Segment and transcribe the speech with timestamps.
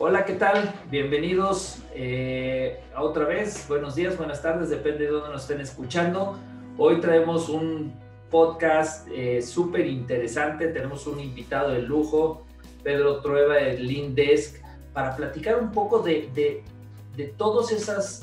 [0.00, 0.72] Hola, ¿qué tal?
[0.92, 3.66] Bienvenidos eh, a otra vez.
[3.66, 6.38] Buenos días, buenas tardes, depende de dónde nos estén escuchando.
[6.76, 7.92] Hoy traemos un
[8.30, 10.68] podcast eh, súper interesante.
[10.68, 12.44] Tenemos un invitado de lujo,
[12.84, 16.62] Pedro Trueba de Lindesk, para platicar un poco de, de,
[17.16, 18.22] de todos esos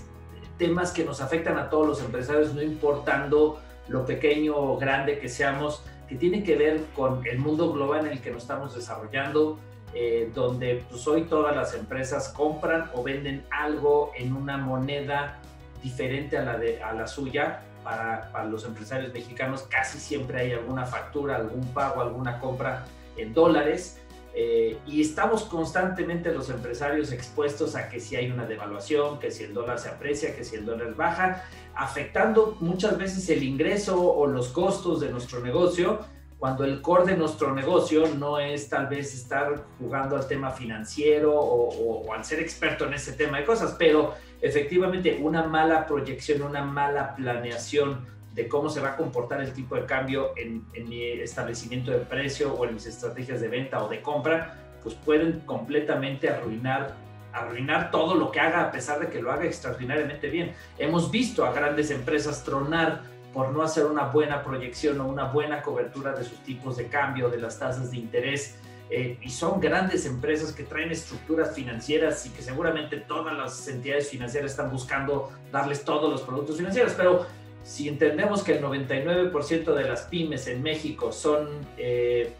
[0.58, 5.28] temas que nos afectan a todos los empresarios, no importando lo pequeño o grande que
[5.28, 9.60] seamos, que tiene que ver con el mundo global en el que nos estamos desarrollando,
[9.98, 15.40] eh, donde pues hoy todas las empresas compran o venden algo en una moneda
[15.82, 17.62] diferente a la, de, a la suya.
[17.82, 22.84] Para, los empresarios mexicanos casi siempre hay alguna factura, algún pago, alguna compra
[23.16, 24.02] en dólares.
[24.34, 29.46] Eh, y estamos constantemente los empresarios expuestos a que si hay una devaluación, que si
[29.46, 34.28] el dólar se aprecia, que si el dólar baja, afectando muchas veces el ingreso o
[34.28, 36.00] los costos de nuestro negocio
[36.40, 41.34] cuando el core de nuestro negocio no es tal vez estar jugando al tema financiero
[41.34, 46.64] o, al ser experto en ese tema de cosas, pero efectivamente una mala proyección, una
[46.64, 51.04] mala planeación de cómo se va a comportar el tipo de cambio en, en mi
[51.04, 56.30] establecimiento de precio o en mis estrategias de venta o de compra, pues pueden completamente
[56.30, 57.06] arruinar
[57.36, 60.54] arruinar todo lo que haga a pesar de que lo haga extraordinariamente bien.
[60.78, 63.02] Hemos visto a grandes empresas tronar
[63.36, 67.30] por no hacer una buena proyección o una buena cobertura de sus tipos de cambio,
[67.30, 68.56] de las tasas de interés.
[68.90, 74.10] Eh, y son grandes empresas que traen estructuras financieras y que seguramente todas las entidades
[74.10, 76.94] financieras están buscando darles todos los productos financieros.
[76.94, 77.26] Pero
[77.62, 82.32] si entendemos que el 99% de las pymes en México son, eh,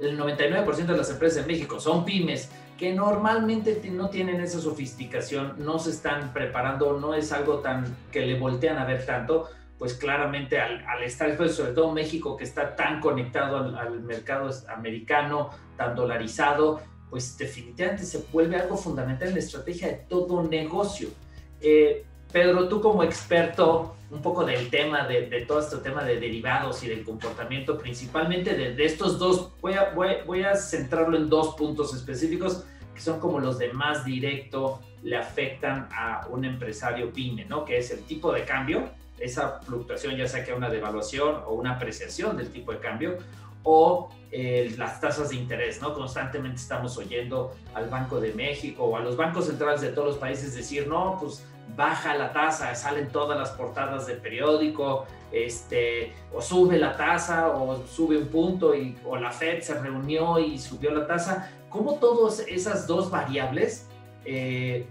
[0.00, 5.54] el 99% de las empresas en México son pymes que normalmente no tienen esa sofisticación,
[5.58, 9.94] no se están preparando, no es algo tan que le voltean a ver tanto, pues
[9.94, 15.96] claramente al, estar pues, sobre todo México que está tan conectado al, mercado americano, tan
[15.96, 21.08] dolarizado, pues definitivamente se vuelve algo fundamental en la estrategia de todo negocio.
[21.62, 26.84] Eh, Pedro, tú como experto un poco del tema, de, todo este tema de derivados
[26.84, 29.94] y del comportamiento, principalmente de, estos dos, voy a,
[30.26, 35.16] voy a centrarlo en dos puntos específicos que son como los de más directo le
[35.16, 37.64] afectan a un empresario pyme, ¿no?
[37.64, 38.90] Que es el tipo de cambio,
[39.20, 43.18] esa fluctuación, ya sea que una devaluación o una apreciación del tipo de cambio,
[43.62, 45.92] o eh, las tasas de interés, ¿no?
[45.94, 50.16] Constantemente estamos oyendo al Banco de México o a los bancos centrales de todos los
[50.16, 51.44] países decir, no, pues
[51.76, 57.86] baja la tasa, salen todas las portadas del periódico, este, o sube la tasa o
[57.86, 61.52] sube un punto y, o la Fed se reunió y subió la tasa.
[61.68, 63.86] ¿Cómo todas esas dos variables
[64.24, 64.86] eh,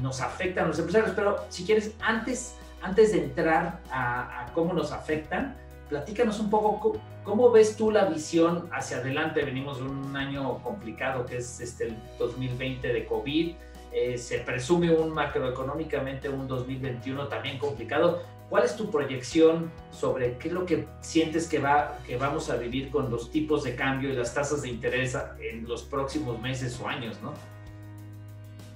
[0.00, 1.12] nos afectan a los empresarios?
[1.14, 5.56] Pero si quieres, antes antes de entrar a, cómo nos afectan,
[5.88, 9.42] platícanos un poco cómo, ves tú la visión hacia adelante.
[9.42, 13.54] Venimos de un año complicado que es este, el 2020 de COVID.
[13.90, 18.22] Eh, se presume un macroeconómicamente un 2021 también complicado.
[18.50, 22.56] ¿Cuál es tu proyección sobre qué es lo que sientes que, va, que vamos a
[22.56, 26.78] vivir con los tipos de cambio y las tasas de interés en los próximos meses
[26.80, 27.18] o años?
[27.22, 27.32] ¿no?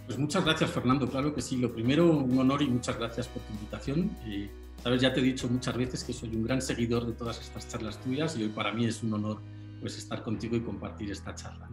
[0.08, 1.08] Pues muchas gracias, Fernando.
[1.08, 1.56] Claro que sí.
[1.58, 4.10] Lo primero, un honor y muchas gracias por tu invitación.
[4.24, 4.50] Eh,
[4.82, 7.69] Sabes, ya te he dicho muchas veces que soy un gran seguidor de todas estas
[7.69, 9.42] charlas tuyas y hoy para mí es un honor
[9.80, 11.68] pues, estar contigo y compartir esta charla.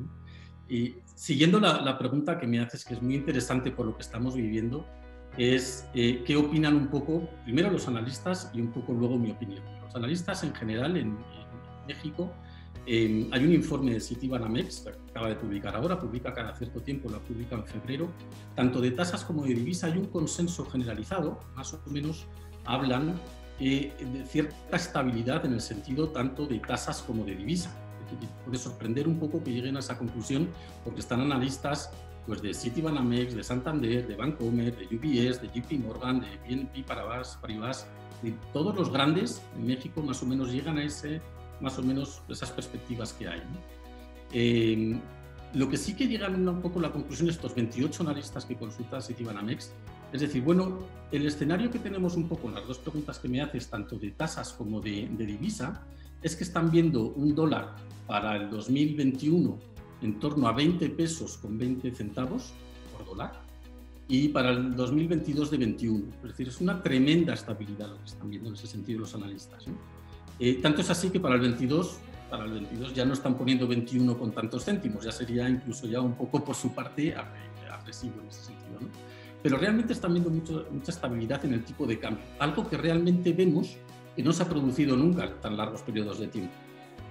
[0.68, 4.35] Y siguiendo la, pregunta que me haces, que es muy interesante por lo que estamos
[4.35, 4.88] viviendo,
[5.38, 9.63] es eh, qué opinan un poco, primero los analistas y un poco luego mi opinión.
[9.84, 12.34] Los analistas en general en, en México
[12.88, 17.09] Em, hay un informe de Citibanamex, que acaba de publicar ahora, publica cada cierto tiempo,
[17.09, 18.09] lo publica en febrero,
[18.56, 22.28] tanto de tasas como de divisa hay un consenso generalizado, más o menos
[22.63, 23.19] hablan
[23.59, 27.75] eh, de cierta estabilidad en el sentido tanto de tasas como de divisa.
[28.45, 30.50] Puede sorprender un poco que lleguen a esa conclusión
[30.84, 31.90] porque están analistas
[32.28, 37.88] pues, de Citibanamex, de Santander, de Bancomer, de UBS, de JP Morgan, de BNP Paribas,
[38.22, 41.19] de todos los grandes en México más o menos llegan a ese
[41.62, 43.42] más o menos esas perspectivas que hay.
[44.31, 45.00] Eh,
[45.54, 49.02] lo que sí que llegan un poco a la conclusión estos 28 analistas que consultan
[49.02, 49.72] Citibanamex,
[50.12, 50.80] es decir, bueno,
[51.12, 54.54] el escenario que tenemos un poco las dos preguntas que me haces, tanto de tasas
[54.54, 55.84] como de, de divisa,
[56.22, 57.75] es que están viendo un dólar
[58.08, 59.58] para el 2021
[60.01, 62.51] en torno a 20 pesos con 20 centavos
[62.92, 63.46] por dólar
[64.08, 66.06] y para el 2022 de 21.
[66.18, 69.66] Es decir, es una tremenda estabilidad lo que están viendo en ese sentido los analistas.
[70.40, 71.98] Eh, tanto es así que para el 22,
[72.30, 76.02] para el 22 ya no están poniendo 21 con tantos céntimos, ya sería incluso ya
[76.02, 78.80] un poco por su parte agresivo en ese sentido.
[78.82, 78.88] ¿no?
[79.42, 83.32] Pero realmente están viendo mucho, mucha estabilidad en el tipo de cambio, algo que realmente
[83.32, 83.78] vemos
[84.16, 86.54] que no se ha producido nunca tan largos periodos de tiempo.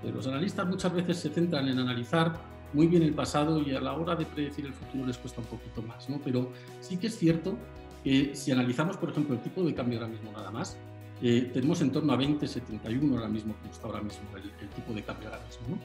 [0.02, 2.34] Pero los analistas muchas veces se centran en analizar
[2.72, 5.46] muy bien el pasado y a la hora de predecir el futuro les cuesta un
[5.46, 6.20] poquito más, ¿no?
[6.24, 6.50] Pero
[6.80, 7.56] sí que es cierto
[8.02, 10.76] que si analizamos, por ejemplo, el tipo de cambio ahora mismo nada más,
[11.22, 15.02] eh, tenemos en torno a 20,71 ahora mismo, como está ahora mismo el, tipo de
[15.02, 15.78] cambio ahora mismo.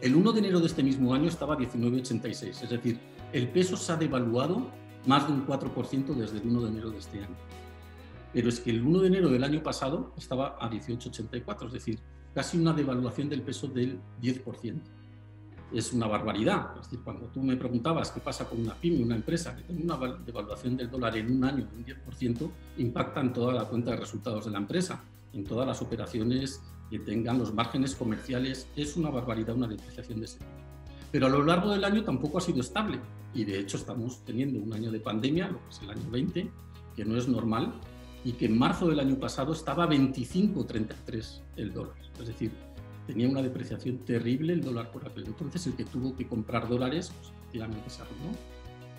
[0.00, 2.98] El 1 de enero de este mismo año estaba a 19,86, es decir,
[3.32, 4.70] el peso se ha devaluado
[5.06, 7.36] más de un 4% desde el 1 de enero de este año.
[8.32, 12.00] Pero es que el 1 de enero del año pasado estaba a 18,84, es decir,
[12.34, 14.80] casi una devaluación del peso del 10%
[15.72, 16.70] es una barbaridad.
[16.76, 19.82] Es decir, cuando tú me preguntabas qué pasa con una pyme, una empresa que tiene
[19.82, 23.90] una devaluación del dólar en un año de un 10%, impacta en toda la cuenta
[23.90, 25.02] de resultados de la empresa,
[25.32, 28.68] en todas las operaciones que tengan los márgenes comerciales.
[28.76, 30.50] Es una barbaridad una depreciación de ese tipo.
[31.10, 33.00] Pero a lo largo del año tampoco ha sido estable
[33.34, 36.50] y de hecho estamos teniendo un año de pandemia, lo que es el año 20,
[36.94, 37.72] que no es normal
[38.24, 41.96] y que en marzo del año pasado estaba a 25,33 el dólar.
[42.18, 42.52] Es decir,
[43.06, 47.12] tenía una depreciación terrible el dólar por aquel entonces, el que tuvo que comprar dólares,
[47.16, 48.36] pues efectivamente se arruinó.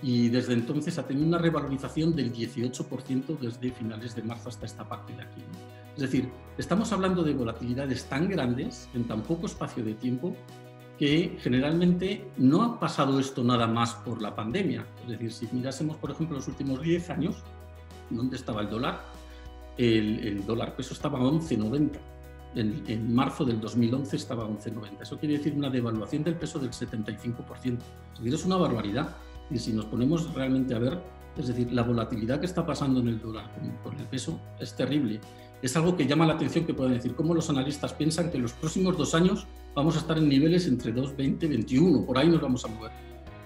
[0.02, 4.88] Y desde entonces ha tenido una revalorización del 18% desde finales de marzo hasta esta
[4.88, 5.42] parte de aquí.
[5.96, 10.36] Es decir, estamos hablando de volatilidades tan grandes en tan poco espacio de tiempo
[11.00, 14.86] que generalmente no ha pasado esto nada más por la pandemia.
[15.04, 17.44] Es decir, si mirásemos, por ejemplo, los últimos 10 años,
[18.12, 19.04] ¿dónde estaba el dólar?
[19.78, 22.17] El, el dólar peso estaba a 11,90
[22.56, 25.02] en, marzo del 2011 estaba a 11,90.
[25.02, 27.78] Eso quiere decir una devaluación del peso del 75%.
[28.24, 29.16] Es una barbaridad.
[29.50, 31.02] Y si nos ponemos realmente a ver,
[31.38, 33.52] es decir, la volatilidad que está pasando en el dólar
[33.84, 35.20] con, el peso es terrible.
[35.62, 38.44] Es algo que llama la atención que pueden decir cómo los analistas piensan que en
[38.44, 42.30] los próximos dos años vamos a estar en niveles entre 2,20 y 21, por ahí
[42.30, 42.92] nos vamos a mover.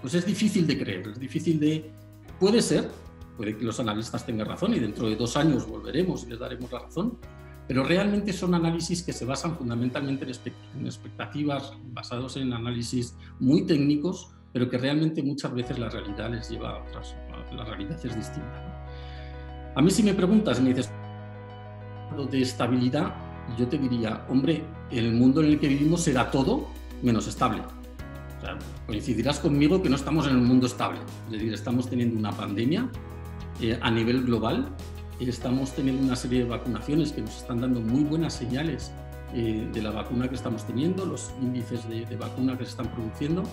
[0.01, 1.91] Pues es difícil de creer, es difícil de...
[2.39, 2.89] Puede ser,
[3.37, 6.71] puede que los analistas tengan razón y dentro de dos años volveremos y les daremos
[6.71, 7.17] la razón,
[7.67, 14.29] pero realmente son análisis que se basan fundamentalmente en expectativas, basados en análisis muy técnicos,
[14.51, 17.15] pero que realmente muchas veces la realidad les lleva a otras,
[17.55, 18.85] la realidad es distinta.
[19.75, 20.91] A mí si me preguntas, me dices,
[22.29, 23.13] de estabilidad,
[23.57, 26.67] yo te diría, hombre, el mundo en el que vivimos será todo
[27.01, 27.61] menos estable.
[28.85, 32.89] coincidirás conmigo que no estamos en un mundo estable, es decir, estamos teniendo una pandemia
[33.61, 34.67] eh, a nivel global
[35.29, 38.91] Estamos teniendo una serie de vacunaciones que nos están dando muy buenas señales
[39.33, 43.43] eh, de la vacuna que estamos teniendo, los índices de, vacuna que se están produciendo,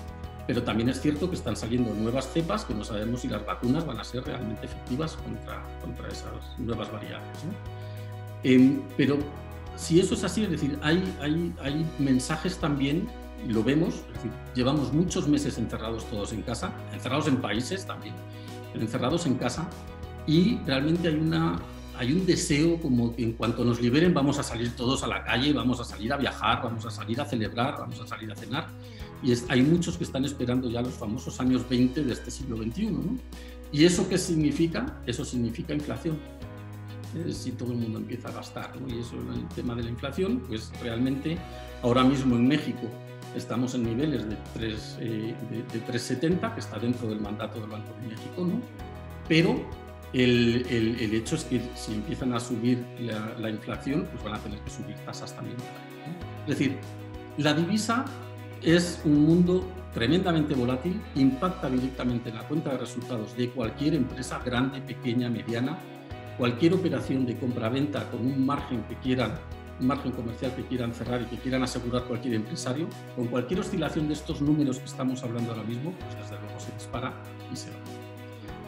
[0.47, 3.85] pero también es cierto que están saliendo nuevas cepas que no sabemos si las vacunas
[3.85, 7.39] van a ser realmente efectivas contra, contra esas nuevas variables.
[8.45, 9.19] Em, pero
[9.77, 13.09] si eso es así, es decir, hay, hay, hay mensajes también,
[13.47, 18.15] lo vemos, es decir, llevamos muchos meses encerrados todos en casa, encerrados en países también,
[18.73, 19.69] pero encerrados en casa,
[20.29, 21.59] y realmente hay, una,
[21.97, 25.25] hay un deseo como que en cuanto nos liberen vamos a salir todos a la
[25.25, 28.37] calle, vamos a salir a viajar, vamos a salir a celebrar, vamos a salir a
[28.37, 28.67] cenar.
[29.23, 32.91] Y hay muchos que están esperando ya los famosos años 20 de este siglo XXI.
[32.91, 33.17] ¿no?
[33.73, 35.01] ¿Y eso qué significa?
[35.07, 36.19] Eso significa inflación.
[37.31, 38.79] si todo el mundo empieza a gastar.
[38.79, 38.87] ¿no?
[38.95, 41.39] Y eso en el tema de la inflación, pues realmente
[41.83, 42.83] ahora mismo en México
[43.35, 47.71] estamos en niveles de, 3, eh, de, de 3,70, que está dentro del mandato del
[47.71, 48.61] Banco de México, ¿no?
[49.29, 49.61] pero
[50.13, 52.85] el, hecho es que si empiezan a subir
[53.39, 55.57] la, inflación, pues van a tener que subir tasas también.
[56.47, 56.79] Es decir,
[57.37, 58.05] la divisa
[58.63, 64.41] es un mundo tremendamente volátil, impacta directamente en la cuenta de resultados de cualquier empresa,
[64.45, 65.79] grande, pequeña, mediana,
[66.37, 69.33] cualquier operación de compra-venta con un margen que quieran,
[69.81, 74.09] un margen comercial que quieran cerrar y que quieran asegurar cualquier empresario, con cualquier oscilación
[74.09, 77.13] de estos números que estamos hablando ahora mismo, pues desde luego se dispara
[77.53, 77.88] y se va.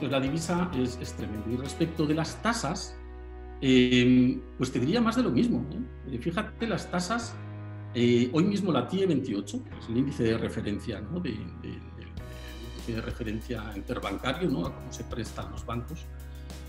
[0.09, 1.51] La divisa es, es tremendo.
[1.51, 2.97] Y respecto de las tasas,
[3.61, 5.67] em, pues te diría más de lo mismo.
[6.11, 6.19] ¿eh?
[6.19, 7.35] Fíjate las tasas,
[7.95, 11.21] eh, hoy mismo la TIE 28, que es el índice de referencia, ¿no?
[11.21, 11.31] de,
[11.63, 11.79] de,
[12.87, 14.67] de, referencia interbancario, ¿no?
[14.67, 16.07] a cómo se prestan los bancos,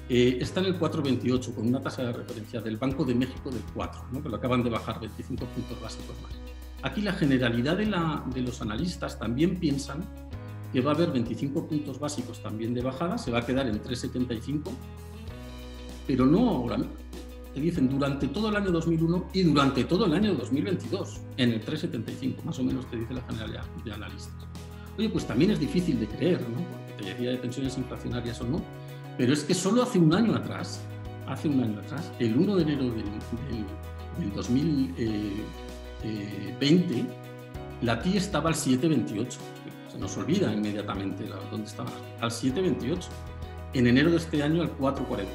[0.08, 3.64] eh, está en el 4,28 con una tasa de referencia del Banco de México del
[3.74, 4.22] 4, ¿no?
[4.22, 6.34] que lo acaban de bajar 25 puntos básicos más.
[6.84, 10.04] Aquí la generalidad de, la, de los analistas también piensan
[10.72, 13.82] que va a haber 25 puntos básicos también de bajada, se va a quedar en
[13.82, 14.72] 3,75,
[16.08, 16.78] pero no ahora
[17.54, 21.66] te dicen durante todo el año 2001 y durante todo el año 2022, en el
[21.66, 24.34] 3,75, más o menos te dice la generalidad de analistas.
[24.98, 26.58] Oye, pues también es difícil de creer, ¿no?
[26.58, 28.62] Porque te decía de tensiones inflacionarias o no,
[29.18, 30.82] pero es que solo hace un año atrás,
[31.28, 33.04] hace un año atrás, el 1 de enero del,
[34.20, 35.46] del, 2020, eh,
[36.04, 37.06] eh,
[37.82, 39.38] la TI estaba al 7,28
[39.92, 43.08] se nos olvida inmediatamente dónde estaba, al 7,28.
[43.74, 45.26] En enero de este año al 4,48.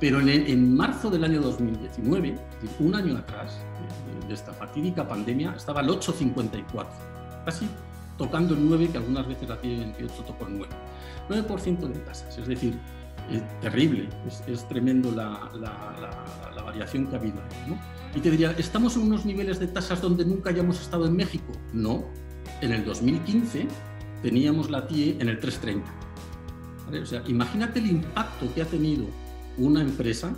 [0.00, 2.38] Pero en, marzo del año 2019,
[2.78, 3.58] un año atrás
[4.26, 6.86] de, esta fatídica pandemia, estaba al 8,54.
[7.44, 7.68] Casi
[8.16, 10.72] tocando el 9, que algunas veces la TIE 28 tocó el 9.
[11.28, 12.78] 9% de tasas, es decir,
[13.30, 14.08] es terrible,
[14.46, 17.40] es, tremendo la, la, variación que ha habido.
[17.66, 17.78] ¿no?
[18.14, 21.52] Y te diría, ¿estamos en unos niveles de tasas donde nunca hayamos estado en México?
[21.72, 22.04] No.
[22.60, 23.66] En el 2015
[24.22, 25.88] teníamos la TIE en el 330.
[27.02, 29.06] O sea, imagínate el impacto que ha tenido
[29.58, 30.34] una empresa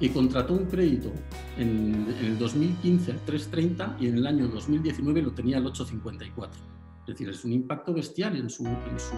[0.00, 1.12] que contrató un crédito
[1.58, 6.60] en, el 2015 al 330 y en el año 2019 lo tenía al 854.
[7.00, 9.14] Es decir, es un impacto bestial en su, en su,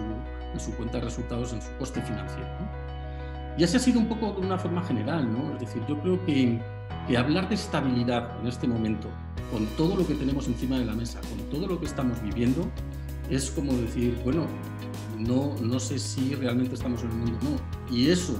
[0.53, 2.47] en su cuenta de resultados, en su coste financiero.
[3.57, 5.53] Y así ha sido un poco de una forma general, ¿no?
[5.53, 6.61] Es decir, yo creo que,
[7.07, 9.07] que hablar de estabilidad en este momento,
[9.51, 12.67] con todo lo que tenemos encima de la mesa, con todo lo que estamos viviendo,
[13.29, 14.45] es como decir, bueno,
[15.17, 17.95] no, no sé si realmente estamos en el mundo o no.
[17.95, 18.37] Y eso,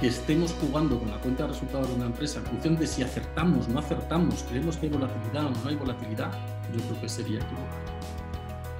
[0.00, 3.02] que estemos jugando con la cuenta de resultados de una empresa en función de si
[3.02, 6.32] acertamos, no acertamos, creemos que hay volatilidad o no hay volatilidad,
[6.74, 7.98] yo creo que sería equivocado.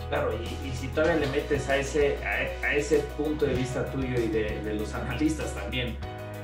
[0.09, 4.29] Claro, y, si todavía le metes a ese, a, ese punto de vista tuyo y
[4.29, 5.97] de los analistas también,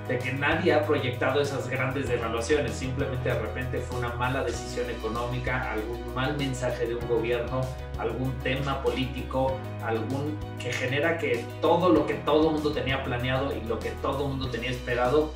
[0.09, 4.91] de que nadie ha proyectado esas grandes devaluaciones, simplemente de repente fue una mala decisión
[4.91, 7.63] económica, algún mal mensaje de un gobierno,
[7.99, 13.67] algún tema político, algún que genera que todo lo que todo mundo tenía planeado y
[13.67, 15.33] lo que todo mundo tenía esperado,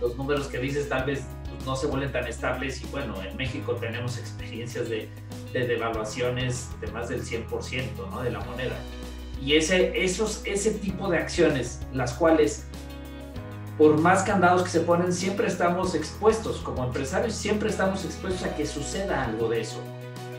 [0.00, 1.26] los números que dices tal vez
[1.64, 5.08] no se vuelven tan estables y bueno, en México tenemos experiencias de,
[5.52, 8.22] de devaluaciones de más del 100% ¿no?
[8.22, 8.76] de la moneda.
[9.40, 12.66] Y ese, esos, ese tipo de acciones, las cuales
[13.82, 18.54] por más candados que se ponen, siempre estamos expuestos, como empresarios, siempre estamos expuestos a
[18.54, 19.80] que suceda algo de eso.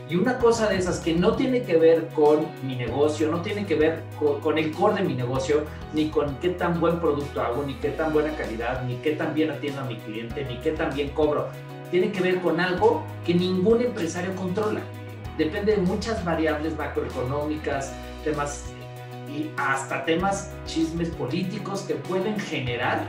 [0.08, 3.66] Y una cosa de esas que no tiene que ver con mi negocio, no tiene
[3.66, 4.02] que ver
[4.42, 7.90] con, el core de mi negocio, ni con qué tan buen producto hago, ni qué
[7.90, 11.10] tan buena calidad, ni qué tan bien atiendo a mi cliente, ni qué tan bien
[11.10, 11.48] cobro.
[11.90, 14.80] Tiene que ver con algo que ningún empresario controla.
[15.36, 17.92] Depende de muchas variables macroeconómicas,
[18.24, 18.64] temas
[19.28, 23.06] y hasta temas chismes políticos que pueden generar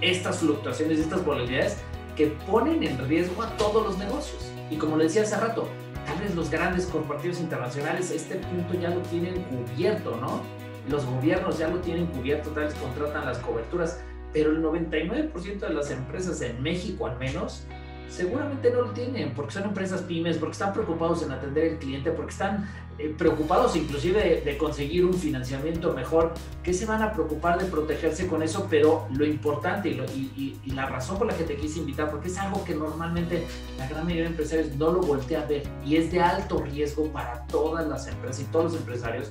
[0.00, 1.78] estas fluctuaciones, estas volatilidades
[2.16, 4.50] que ponen en riesgo a todos los negocios.
[4.70, 5.68] Y como le decía hace rato,
[6.06, 10.42] tal vez los grandes corporativos internacionales este punto ya lo tienen cubierto, ¿no?
[10.88, 14.00] Los gobiernos ya lo tienen cubierto, tal vez contratan las coberturas,
[14.32, 17.64] pero el 99% de las empresas en México al menos
[18.10, 22.10] seguramente no lo tienen, porque son empresas pymes, porque están preocupados en atender al cliente,
[22.10, 27.58] porque están eh, preocupados inclusive de, conseguir un financiamiento mejor, que se van a preocupar
[27.58, 31.78] de protegerse con eso, pero lo importante y, la razón por la que te quise
[31.78, 33.46] invitar, porque es algo que normalmente
[33.78, 37.06] la gran mayoría de empresarios no lo voltea a ver y es de alto riesgo
[37.06, 39.30] para todas las empresas y todos los empresarios,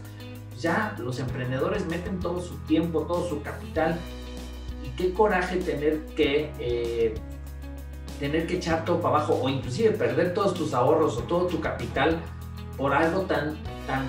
[0.60, 3.98] ya los emprendedores meten todo su tiempo, todo su capital
[4.84, 6.52] y qué coraje tener que...
[6.60, 7.16] Eh,
[8.20, 11.60] tener que echar todo para abajo o inclusive perder todos tus ahorros o todo tu
[11.60, 12.20] capital
[12.78, 13.58] por algo tan,
[13.88, 14.08] tan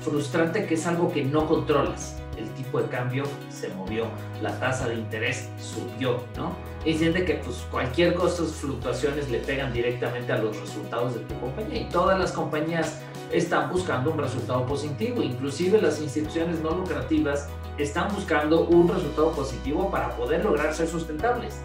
[0.00, 2.16] frustrante que es algo que no controlas.
[2.36, 4.06] El tipo de cambio se movió,
[4.42, 6.54] la tasa de interés subió, ¿no?
[6.84, 11.40] Y siente que pues cualquier cosa, fluctuaciones le pegan directamente a los resultados de tu
[11.40, 13.00] compañía y todas las compañías
[13.32, 17.48] están buscando un resultado positivo, inclusive las instituciones no lucrativas
[17.78, 21.58] están buscando un resultado positivo para poder lograr ser sustentables.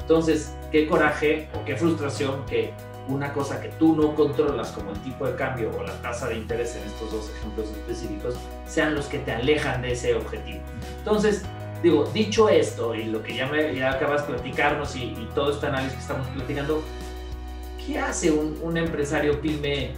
[0.00, 2.72] Entonces, qué coraje o qué frustración que
[3.06, 6.34] una cosa que tú no controlas como el tipo de cambio o la tasa de
[6.34, 8.34] interés en estos dos ejemplos específicos
[8.66, 10.58] sean los que te alejan de ese objetivo.
[10.98, 11.44] Entonces,
[11.80, 15.64] digo, dicho esto y lo que ya, me, ya acabas de platicarnos y, todo este
[15.68, 16.82] análisis que estamos platicando,
[17.86, 19.92] ¿qué hace un, un empresario pyme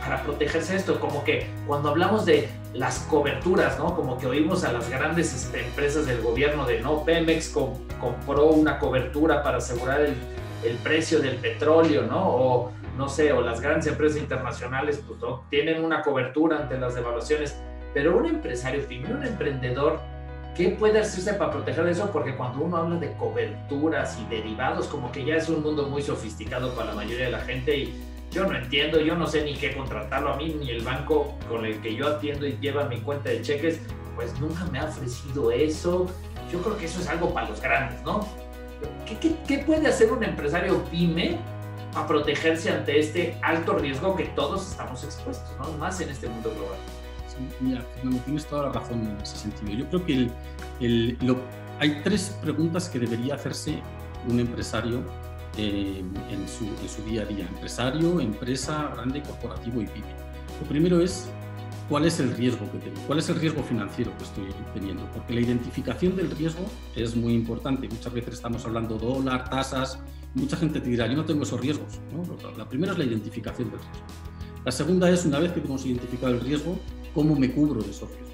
[0.00, 1.00] para protegerse de esto?
[1.00, 3.94] Como que cuando hablamos de las coberturas, ¿no?
[3.94, 7.48] Como que oímos a las grandes este, empresas del gobierno de, no, Pemex
[8.00, 10.14] compró una cobertura para asegurar el,
[10.64, 12.28] el, precio del petróleo, ¿no?
[12.28, 15.20] O no sé, o las grandes empresas internacionales pues,
[15.50, 17.56] tienen una cobertura ante las devaluaciones,
[17.94, 20.00] pero un empresario un emprendedor,
[20.56, 22.10] ¿qué puede hacerse para proteger eso?
[22.10, 26.02] Porque cuando uno habla de coberturas y derivados, como que ya es un mundo muy
[26.02, 29.54] sofisticado para la mayoría de la gente y yo no entiendo, yo no sé ni
[29.54, 33.00] qué contratarlo a mí, ni el banco con el que yo atiendo y lleva mi
[33.00, 33.80] cuenta de cheques,
[34.14, 36.06] pues nunca me ha ofrecido eso.
[36.52, 38.26] Yo creo que eso es algo para los grandes, ¿no?
[39.20, 41.38] ¿Qué, puede hacer un empresario pyme
[41.94, 45.72] a protegerse ante este alto riesgo que todos estamos expuestos, ¿no?
[45.78, 46.78] Más en este mundo global.
[47.60, 47.84] mira,
[48.24, 49.72] tienes toda la razón en ese sentido.
[49.72, 50.30] Yo creo que
[51.80, 53.80] hay tres preguntas que debería hacerse
[54.28, 55.02] un empresario
[55.56, 60.06] en, su, día a día, empresario, empresa, grande, corporativo y pyme.
[60.60, 61.28] Lo primero es
[61.88, 65.32] cuál es el riesgo que tengo, cuál es el riesgo financiero que estoy teniendo, porque
[65.32, 67.88] la identificación del riesgo es muy importante.
[67.88, 69.98] Muchas veces estamos hablando dólar, tasas,
[70.34, 71.98] mucha gente te dirá, yo no tengo esos riesgos.
[72.56, 74.06] La primera es la identificación del riesgo.
[74.64, 76.78] La segunda es, una vez que hemos identificado el riesgo,
[77.14, 78.28] ¿cómo me cubro de esos riesgos?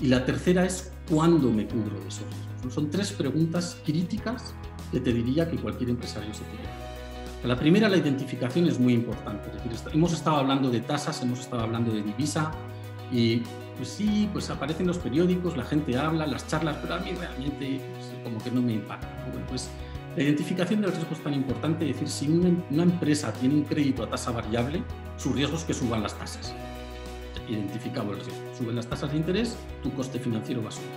[0.00, 2.74] Y la tercera es, ¿cuándo me cubro de esos riesgos?
[2.74, 4.54] Son tres preguntas críticas
[4.90, 6.68] que te diría que cualquier empresario se tiene.
[7.44, 9.48] La primera, la identificación es muy importante.
[9.48, 12.50] Es decir, hemos estado hablando de tasas, hemos estado hablando de divisa
[13.12, 13.42] y
[13.76, 17.80] pues sí, pues aparecen los periódicos, la gente habla, las charlas, pero a mí realmente
[17.94, 19.08] pues, como que no me impacta.
[19.30, 19.70] Bueno, pues
[20.16, 24.02] la identificación del riesgo es tan importante, es decir, si una, empresa tiene un crédito
[24.02, 24.82] a tasa variable,
[25.16, 26.52] su riesgo es que suban las tasas.
[27.48, 28.54] Identificado el riesgo.
[28.58, 30.88] Suben las tasas de interés, tu coste financiero va a subir.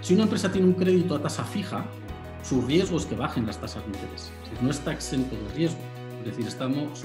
[0.00, 1.84] Si una empresa tiene un crédito a tasa fija,
[2.42, 4.30] su riesgo es que bajen las tasas de interés.
[4.60, 5.80] no está exento de riesgo.
[6.20, 7.04] Es decir, estamos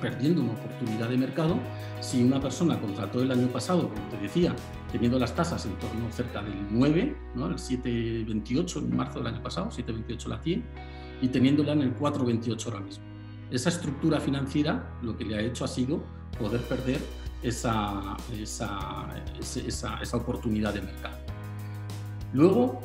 [0.00, 1.58] perdiendo una oportunidad de mercado
[2.00, 4.54] si una persona contrató el año pasado, como te decía,
[4.92, 7.46] teniendo las tasas en torno cerca del 9, ¿no?
[7.46, 10.64] el 7,28 en marzo del año pasado, 7,28 la 100,
[11.22, 13.04] y teniéndola en el 4,28 ahora mismo.
[13.50, 16.02] Esa estructura financiera lo que le ha hecho ha sido
[16.38, 17.00] poder perder
[17.42, 19.08] esa, esa,
[19.40, 21.16] esa, esa oportunidad de mercado.
[22.32, 22.80] Luego,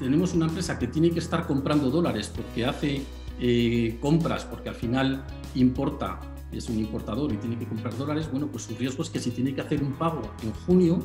[0.00, 3.02] tenemos una empresa que tiene que estar comprando dólares porque hace
[3.38, 6.18] eh, compras, porque al final importa,
[6.50, 9.30] es un importador y tiene que comprar dólares, bueno, pues su riesgo es que si
[9.30, 10.98] tiene que hacer un pago en junio,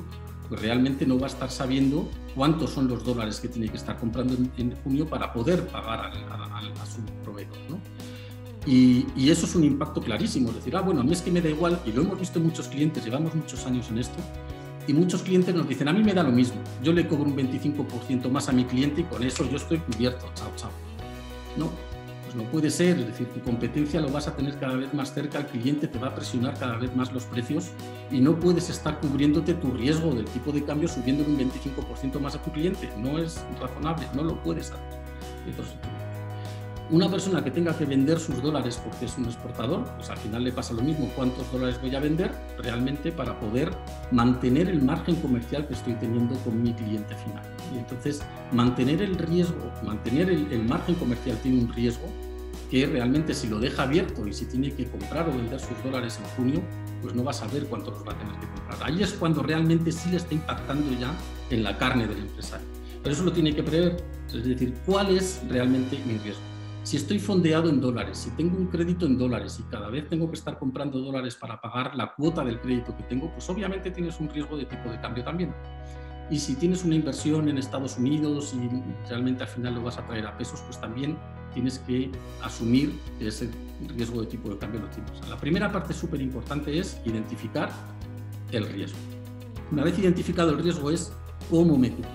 [0.47, 3.99] pues realmente no va a estar sabiendo cuántos son los dólares que tiene que estar
[3.99, 7.57] comprando en, junio para poder pagar a, su proveedor.
[7.69, 7.79] ¿no?
[8.65, 11.31] Y, y, eso es un impacto clarísimo, es decir, ah, bueno, a mí es que
[11.31, 14.17] me da igual, y lo hemos visto en muchos clientes, llevamos muchos años en esto,
[14.87, 17.35] y muchos clientes nos dicen, a mí me da lo mismo, yo le cobro un
[17.35, 20.71] 25% más a mi cliente y con eso yo estoy cubierto, chao, chao.
[21.57, 21.71] No,
[22.23, 25.13] pues no puede ser, es decir, tu competencia lo vas a tener cada vez más
[25.13, 27.71] cerca, el cliente te va a presionar cada vez más los precios
[28.11, 32.35] y no puedes estar cubriéndote tu riesgo del tipo de cambio subiendo un 25% más
[32.35, 34.99] a tu cliente, no es razonable, no lo puedes hacer.
[35.47, 35.75] Entonces,
[36.91, 40.43] una persona que tenga que vender sus dólares porque es un exportador, pues al final
[40.43, 43.71] le pasa lo mismo, cuántos dólares voy a vender realmente para poder
[44.11, 47.43] mantener el margen comercial que estoy teniendo con mi cliente final.
[47.73, 48.21] Y entonces,
[48.51, 52.05] mantener el riesgo, mantener el, margen comercial tiene un riesgo
[52.69, 56.19] que realmente si lo deja abierto y si tiene que comprar o vender sus dólares
[56.19, 56.61] en junio,
[57.01, 58.77] pues no va a saber cuánto los va a tener que comprar.
[58.83, 61.13] Ahí es cuando realmente sí le está impactando ya
[61.49, 62.67] en la carne del empresario.
[63.01, 63.97] Pero eso lo tiene que prever,
[64.33, 66.54] es decir, cuál es realmente mi riesgo.
[66.85, 70.29] Si estoy fondeado en dólares, si tengo un crédito en dólares y cada vez tengo
[70.29, 74.19] que estar comprando dólares para pagar la cuota del crédito que tengo, pues obviamente tienes
[74.19, 75.51] un riesgo de tipo de cambio también.
[76.29, 78.69] Y si tienes una inversión en Estados Unidos y
[79.09, 81.17] realmente al final lo vas a traer a pesos, pues también
[81.55, 82.11] tienes que
[82.43, 83.49] asumir que ese
[83.87, 85.27] riesgo de tipo de cambio lo tienes.
[85.27, 87.71] La primera parte súper importante es identificar
[88.51, 88.99] el riesgo.
[89.71, 91.11] Una vez identificado el riesgo es
[91.49, 92.09] cómo me cubro.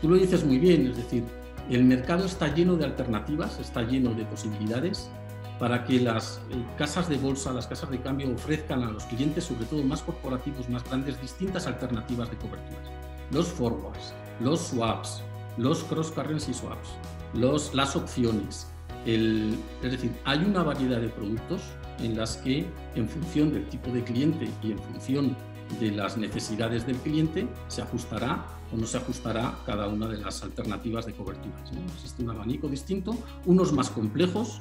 [0.00, 1.24] Tú lo dices muy bien, es decir,
[1.70, 5.10] el mercado está lleno de alternativas, está lleno de posibilidades
[5.58, 9.44] para que las eh, casas de bolsa, las casas de cambio ofrezcan a los clientes,
[9.44, 12.90] sobre todo más corporativos, más grandes, distintas alternativas de coberturas.
[13.30, 15.22] Los forwards, los swaps,
[15.56, 16.88] los cross currency swaps,
[17.34, 18.66] los, las opciones.
[19.06, 21.62] es decir, hay una variedad de productos
[22.00, 25.36] en las que, en función del tipo de cliente y en función
[25.78, 30.42] de las necesidades del cliente, se ajustará o no se ajustará cada una de las
[30.42, 31.54] alternativas de cobertura.
[31.94, 34.60] Existe un abanico distinto, unos más complejos,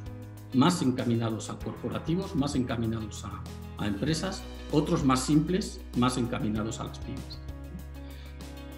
[0.54, 3.41] más encaminados a corporativos, más encaminados a,
[3.86, 7.39] empresas, otros más simples, más encaminados a las pymes.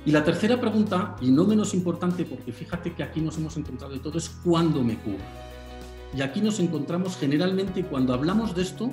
[0.05, 3.93] Y la tercera pregunta, y no menos importante, porque fíjate que aquí nos hemos encontrado
[3.93, 5.23] de todo, es cuándo me cubro.
[6.15, 8.91] Y aquí nos encontramos generalmente cuando hablamos de esto,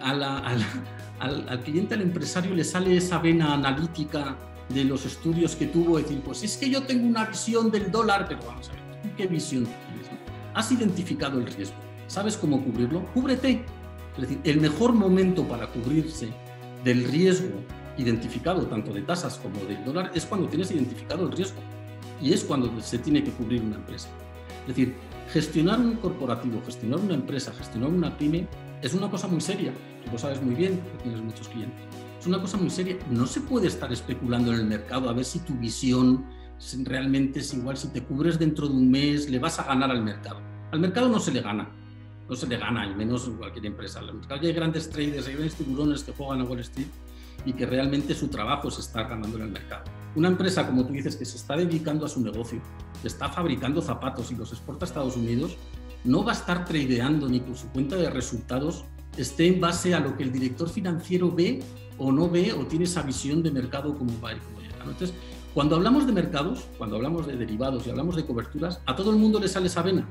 [0.00, 0.38] a la,
[1.18, 4.36] al, cliente, al empresario le sale esa vena analítica
[4.68, 8.26] de los estudios que tuvo, decir, pues es que yo tengo una visión del dólar,
[8.28, 10.06] pero vamos a ver, ¿qué visión tienes?
[10.54, 11.76] ¿Has identificado el riesgo?
[12.06, 13.04] ¿Sabes cómo cubrirlo?
[13.12, 13.64] Cúbrete.
[14.14, 16.28] Es decir, el mejor momento para cubrirse
[16.82, 17.60] del riesgo
[17.98, 21.60] identificado, tanto de tasas como del dólar, es cuando tienes identificado el riesgo.
[22.20, 24.08] Y es cuando se tiene que cubrir una empresa.
[24.62, 24.94] Es decir,
[25.30, 28.46] gestionar un corporativo, gestionar una empresa, gestionar una pyme,
[28.80, 29.72] es una cosa muy seria
[30.06, 31.80] tú lo sabes muy bien, tienes muchos clientes.
[32.26, 32.98] Es una cosa muy seria.
[33.08, 36.24] No se puede estar especulando en el mercado a ver si tu visión
[36.82, 37.76] realmente es igual.
[37.76, 40.40] Si te cubres dentro de un mes, le vas a ganar al mercado.
[40.72, 41.70] Al mercado no se le gana.
[42.28, 44.00] No se le gana, al menos cualquier empresa.
[44.00, 46.88] Al mercado hay grandes traders, hay grandes tiburones que juegan a Wall Street
[47.44, 49.84] y que realmente su trabajo es estar ganando en el mercado.
[50.16, 52.60] Una empresa, como tú dices, que se está dedicando a su negocio,
[53.02, 55.56] que está fabricando zapatos y los exporta a Estados Unidos,
[56.02, 58.84] no va a estar tradeando ni por su cuenta de resultados
[59.16, 61.62] esté en base a lo que el director financiero ve
[61.98, 64.76] o no ve o tiene esa visión de mercado como va y como llega.
[64.78, 65.14] Entonces,
[65.54, 69.16] cuando hablamos de mercados, cuando hablamos de derivados y hablamos de coberturas, a todo el
[69.16, 70.06] mundo le sale esa vena.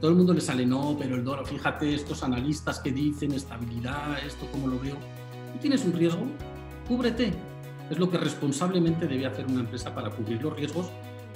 [0.00, 4.18] todo el mundo le sale, no, pero el dólar, fíjate, estos analistas que dicen estabilidad,
[4.24, 4.94] esto como lo veo.
[5.52, 6.22] Tú tienes un riesgo,
[6.86, 7.34] cúbrete.
[7.90, 10.86] Es lo que responsablemente debe hacer una empresa para cubrir los riesgos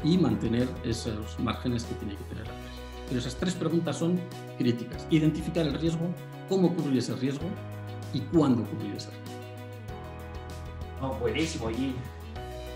[0.04, 2.80] y mantener esos márgenes que tiene que tener la empresa.
[3.08, 4.18] Pero esas tres preguntas son
[4.56, 5.06] críticas.
[5.10, 6.08] Identificar el riesgo,
[6.48, 7.46] cómo cubrir ese riesgo
[8.14, 9.41] y cuándo cubrir ese riesgo.
[11.02, 11.68] No, buenísimo.
[11.70, 11.96] Y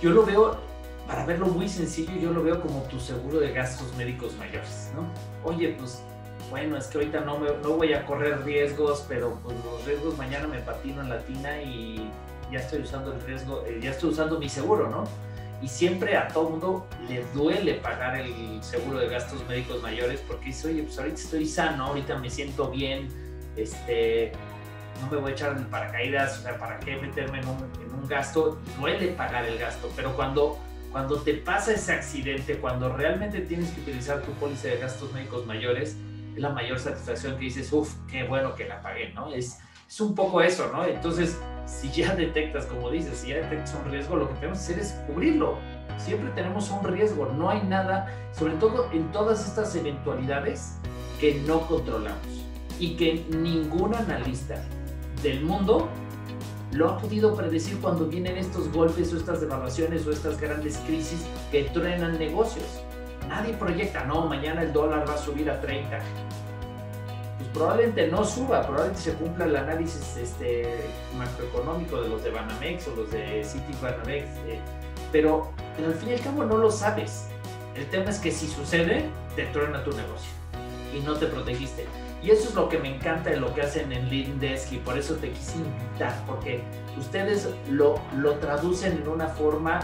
[0.03, 0.59] yo lo veo,
[1.07, 5.09] para verlo muy sencillo, yo lo veo como tu seguro de gastos médicos mayores, ¿no?
[5.49, 6.03] Oye, pues
[6.51, 10.19] bueno, es que ahorita no, me, no voy a correr riesgos, pero pues los riesgos
[10.19, 12.11] mañana me patino en la tina y
[12.51, 15.05] ya estoy usando el riesgo, eh, ya estoy usando mi seguro, ¿no?
[15.63, 20.47] Y siempre a todo mundo le duele pagar el seguro de gastos médicos mayores porque
[20.47, 23.09] dice, oye, pues ahorita estoy sano, ahorita me siento bien,
[23.57, 24.33] este,
[25.01, 27.95] no me voy a echar en paracaídas, o sea, ¿para qué meterme en un, en
[27.95, 28.59] un gasto?
[28.79, 30.59] Duele pagar el gasto, pero cuando,
[30.93, 35.47] cuando te pasa ese accidente, cuando realmente tienes que utilizar tu póliza de gastos médicos
[35.47, 35.97] mayores,
[36.35, 39.33] es la mayor satisfacción que dices, uff, qué bueno que la pagué, ¿no?
[39.33, 40.85] Es, es un poco eso, ¿no?
[40.85, 44.65] Entonces, si ya detectas, como dices, si ya detectas un riesgo, lo que tenemos que
[44.65, 45.59] hacer es cubrirlo.
[45.99, 50.79] Siempre tenemos un riesgo, no hay nada, sobre todo en todas estas eventualidades
[51.21, 52.45] que no controlamos
[52.79, 54.63] y que ningún analista
[55.23, 55.89] del mundo
[56.73, 61.25] lo ha podido predecir cuando vienen estos golpes o estas devaluaciones o estas grandes crisis
[61.51, 62.67] que truenan negocios.
[63.29, 65.99] Nadie proyecta, no, mañana el dólar va a subir a 30.
[67.39, 72.89] Pues probablemente no suba, probablemente se cumpla el análisis este, macroeconómico de los de Banamex
[72.89, 74.61] o los de City Banamex, eh,
[75.13, 77.29] pero, pero al fin y al cabo no lo sabes.
[77.75, 80.31] El tema es que si sucede, te truena tu negocio
[80.95, 81.87] y no te protegiste.
[82.27, 84.99] Y eso es lo que me encanta de lo que hacen en Lindesk y por
[84.99, 86.61] eso te quise invitar, porque
[86.99, 89.79] ustedes lo, lo traducen en una forma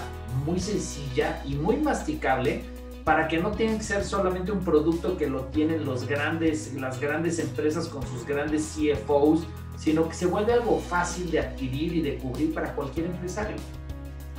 [0.45, 2.65] muy sencilla y muy masticable
[3.05, 7.01] para que no tengan que ser solamente un producto que lo tienen los grandes, las
[7.01, 12.03] grandes empresas con sus grandes CFOs, sino que se vuelve algo fácil de adquirir y
[12.03, 13.55] de cubrir para cualquier empresario.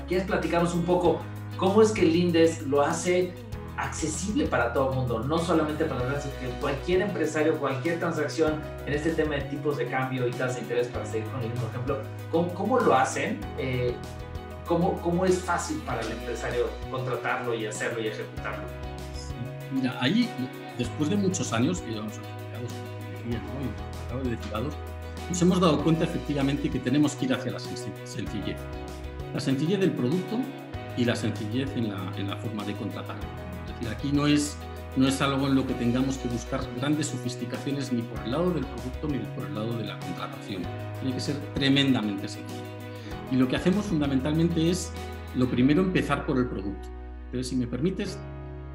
[0.09, 1.21] ¿Quieres platicarnos un poco
[1.55, 3.31] cómo es que Lindes lo hace
[3.77, 8.93] accesible para todo el mundo, no solamente para los que cualquier empresario, cualquier transacción en
[8.93, 11.67] este tema de tipos de cambio y tasas de interés, para seguir con el mismo
[11.67, 11.97] ejemplo,
[12.31, 13.39] ¿cómo, cómo lo hacen?
[13.57, 13.95] Eh,
[14.67, 18.63] ¿cómo, ¿Cómo es fácil para el empresario contratarlo y hacerlo y ejecutarlo?
[19.71, 20.29] Mira, ahí,
[20.77, 22.13] después de muchos años que llevamos
[23.17, 23.43] afiliados,
[24.63, 24.93] ¿no?
[25.29, 28.57] nos hemos dado cuenta efectivamente que tenemos que ir hacia la sencillez.
[29.33, 30.37] La sencillez del producto
[30.95, 33.42] y la sencillez en la, en la forma de contratarlo
[33.89, 34.57] aquí no es,
[34.95, 38.51] no es algo en lo que tengamos que buscar grandes sofisticaciones ni por el lado
[38.51, 40.63] del producto ni por el lado de la contratación.
[40.99, 42.61] Tiene que ser tremendamente sencillo.
[43.31, 44.91] Y lo que hacemos fundamentalmente es,
[45.35, 46.87] lo primero, empezar por el producto.
[47.31, 48.19] Pero si me permites,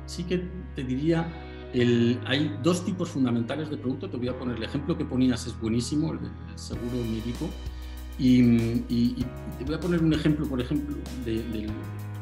[0.07, 1.29] sí que te diría,
[1.73, 4.11] el, hay dos tipos fundamentales de producto.
[4.11, 6.19] Te voy a poner el ejemplo que ponías, es buenísimo, el,
[6.57, 7.49] seguro médico.
[8.19, 8.41] Y,
[8.89, 9.25] y,
[9.59, 11.71] te voy a poner un ejemplo, por ejemplo, del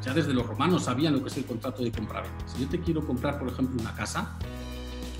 [0.06, 2.46] ya desde los romanos sabían lo que es el contrato de compra-venta.
[2.46, 4.38] Si yo te quiero comprar, por ejemplo, una casa,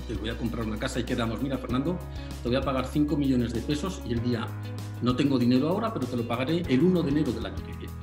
[0.07, 1.99] te voy a comprar una casa y quedamos, mira Fernando,
[2.41, 4.47] te voy a pagar 5 millones de pesos y el día,
[5.01, 7.73] no tengo dinero ahora, pero te lo pagaré el 1 de enero del año que
[7.73, 7.93] viene.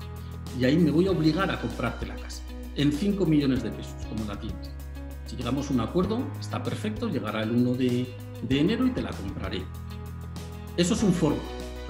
[0.60, 2.42] Y ahí me voy a obligar a comprarte la casa,
[2.76, 4.70] en 5 millones de pesos, como la tienes.
[5.24, 9.00] Si llegamos a un acuerdo, está perfecto, llegará el 1 de, de enero y te
[9.00, 9.64] la compraré.
[10.76, 11.36] Eso es un foro.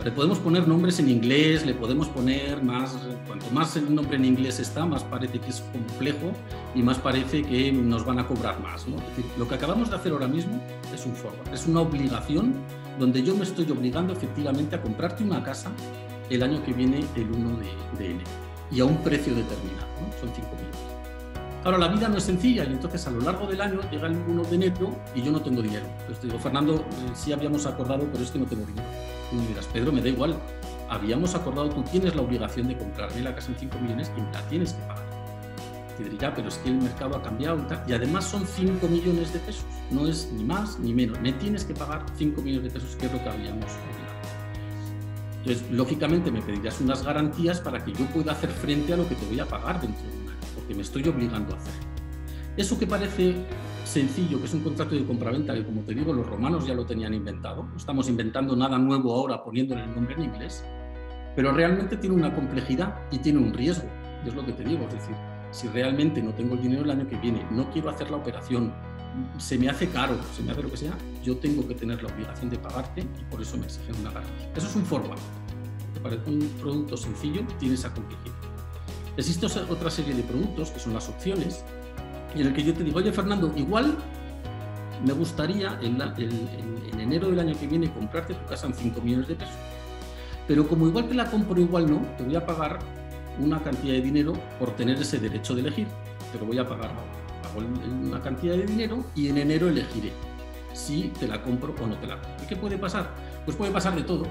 [0.05, 2.95] Le podemos poner nombres en inglés, le podemos poner más,
[3.27, 6.31] cuanto más el nombre en inglés está, más parece que es complejo
[6.75, 8.87] y más parece que nos van a cobrar más.
[8.87, 8.97] ¿no?
[8.97, 10.61] Es decir, lo que acabamos de hacer ahora mismo
[10.95, 12.53] es un forward, es una obligación
[12.99, 15.73] donde yo me estoy obligando efectivamente a comprarte una casa
[16.29, 18.31] el año que viene, el 1 de, de enero,
[18.71, 20.13] y a un precio determinado, ¿no?
[20.21, 20.77] son 5 millones.
[21.65, 24.19] Ahora, la vida no es sencilla y entonces a lo largo del año llega el
[24.29, 25.87] 1 de enero y yo no tengo dinero.
[26.01, 28.87] Entonces digo, Fernando, eh, sí habíamos acordado, pero es que no tengo dinero
[29.35, 30.37] Tú dirás, Pedro, me da igual.
[30.89, 34.31] Habíamos acordado, tú tienes la obligación de comprarme la casa en 5 millones y me
[34.31, 35.05] la tienes que pagar.
[35.97, 37.67] Te diré, ya, pero es que el mercado ha cambiado.
[37.89, 39.65] Y además son 5 millones de pesos.
[39.91, 41.21] No es ni más ni menos.
[41.21, 44.05] Me tienes que pagar 5 millones de pesos, que es lo que habíamos obligado.
[45.39, 49.17] Entonces, lógicamente me pedirás unas garantías para que yo pueda hacer frente a lo que
[49.17, 51.75] te voy a pagar dentro de un año, porque me estoy obligando a hacer.
[52.57, 53.35] Eso que parece
[53.85, 56.85] sencillo, que es un contrato de compraventa, que como te digo, los romanos ya lo
[56.85, 57.65] tenían inventado.
[57.65, 60.65] No estamos inventando nada nuevo ahora poniéndole el nombre en inglés,
[61.37, 63.89] pero realmente tiene una complejidad y tiene un riesgo.
[64.27, 65.15] Es lo que te digo, es decir,
[65.51, 68.73] si realmente no tengo el dinero el año que viene, no quiero hacer la operación,
[69.39, 72.13] se me hace caro, se me hace lo que sea, yo tengo que tener la
[72.13, 74.51] obligación de pagarte y por eso me exigen una garantía.
[74.57, 75.19] Eso es un forward.
[75.93, 78.35] Te parece un producto sencillo, tiene esa complejidad.
[79.17, 81.65] Existe otra serie de productos que son las opciones,
[82.35, 83.97] y en el que yo te digo, oye Fernando, igual
[85.05, 89.29] me gustaría en, en, enero del año que viene comprarte tu casa en 5 millones
[89.29, 89.55] de pesos.
[90.47, 92.79] Pero como igual te la compro, igual no, te voy a pagar
[93.39, 95.87] una cantidad de dinero por tener ese derecho de elegir.
[96.33, 96.91] Te lo voy a pagar
[97.43, 97.61] Pago
[98.03, 100.13] una cantidad de dinero y en enero elegiré
[100.73, 102.45] si te la compro o no te la compro.
[102.45, 103.11] ¿Y qué puede pasar?
[103.45, 104.27] Pues puede pasar de todo,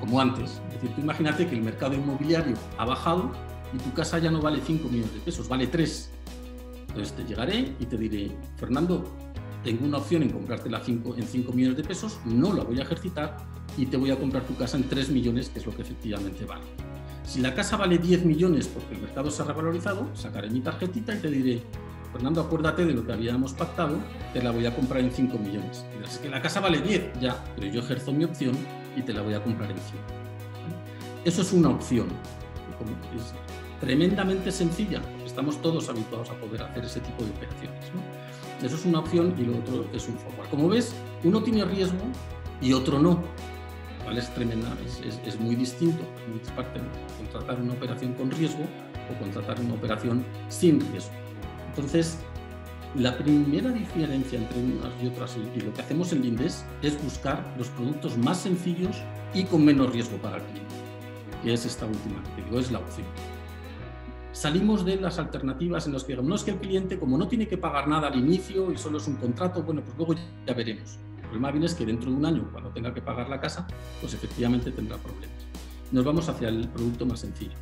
[0.00, 0.60] como antes.
[0.68, 3.32] Es decir, tú imagínate que el mercado inmobiliario ha bajado
[3.72, 6.10] y tu casa ya no vale 5 millones de pesos, vale 3.
[6.96, 9.04] Entonces te llegaré y te diré, Fernando,
[9.62, 13.36] tengo una opción en comprártela en 5 millones de pesos, no la voy a ejercitar
[13.76, 16.46] y te voy a comprar tu casa en 3 millones, que es lo que efectivamente
[16.46, 16.64] vale.
[17.22, 21.14] Si la casa vale 10 millones porque el mercado se ha revalorizado, sacaré mi tarjetita
[21.14, 21.62] y te diré,
[22.12, 23.98] Fernando, acuérdate de lo que habíamos pactado,
[24.32, 25.84] te la voy a comprar en 5 millones.
[26.02, 28.56] Es que la casa vale 10, ya, pero yo ejerzo mi opción
[28.96, 29.98] y te la voy a comprar en 5.
[31.26, 32.06] Eso es una opción.
[33.80, 35.02] Tremendamente sencilla,
[35.36, 37.84] estamos todos habituados a poder hacer ese tipo de operaciones.
[38.62, 40.48] Eso es una opción y lo otro es un forward.
[40.48, 40.94] Como ves,
[41.24, 42.06] uno tiene riesgo
[42.62, 43.22] y otro no.
[44.10, 44.98] Es tremenda, es,
[45.58, 46.40] distinto, es muy
[47.18, 51.12] contratar una operación con riesgo o contratar una operación sin riesgo.
[51.68, 52.16] Entonces,
[52.94, 57.44] la primera diferencia entre unas y otras y lo que hacemos en Lindes es buscar
[57.58, 58.96] los productos más sencillos
[59.34, 60.74] y con menos riesgo para el cliente,
[61.42, 63.06] que es esta última, que digo, es la opción.
[64.36, 67.26] Salimos de las alternativas en las que digamos, no es que el cliente, como no
[67.26, 70.14] tiene que pagar nada al inicio y solo es un contrato, bueno, pues luego
[70.46, 70.98] ya veremos.
[71.16, 73.66] El problema viene es que dentro de un año, cuando tenga que pagar la casa,
[73.98, 75.38] pues efectivamente tendrá problemas.
[75.90, 77.54] Nos vamos hacia el producto más sencillo.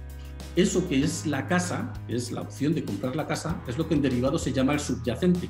[0.56, 3.86] Eso que es la casa, que es la opción de comprar la casa, es lo
[3.86, 5.48] que en derivado se llama el subyacente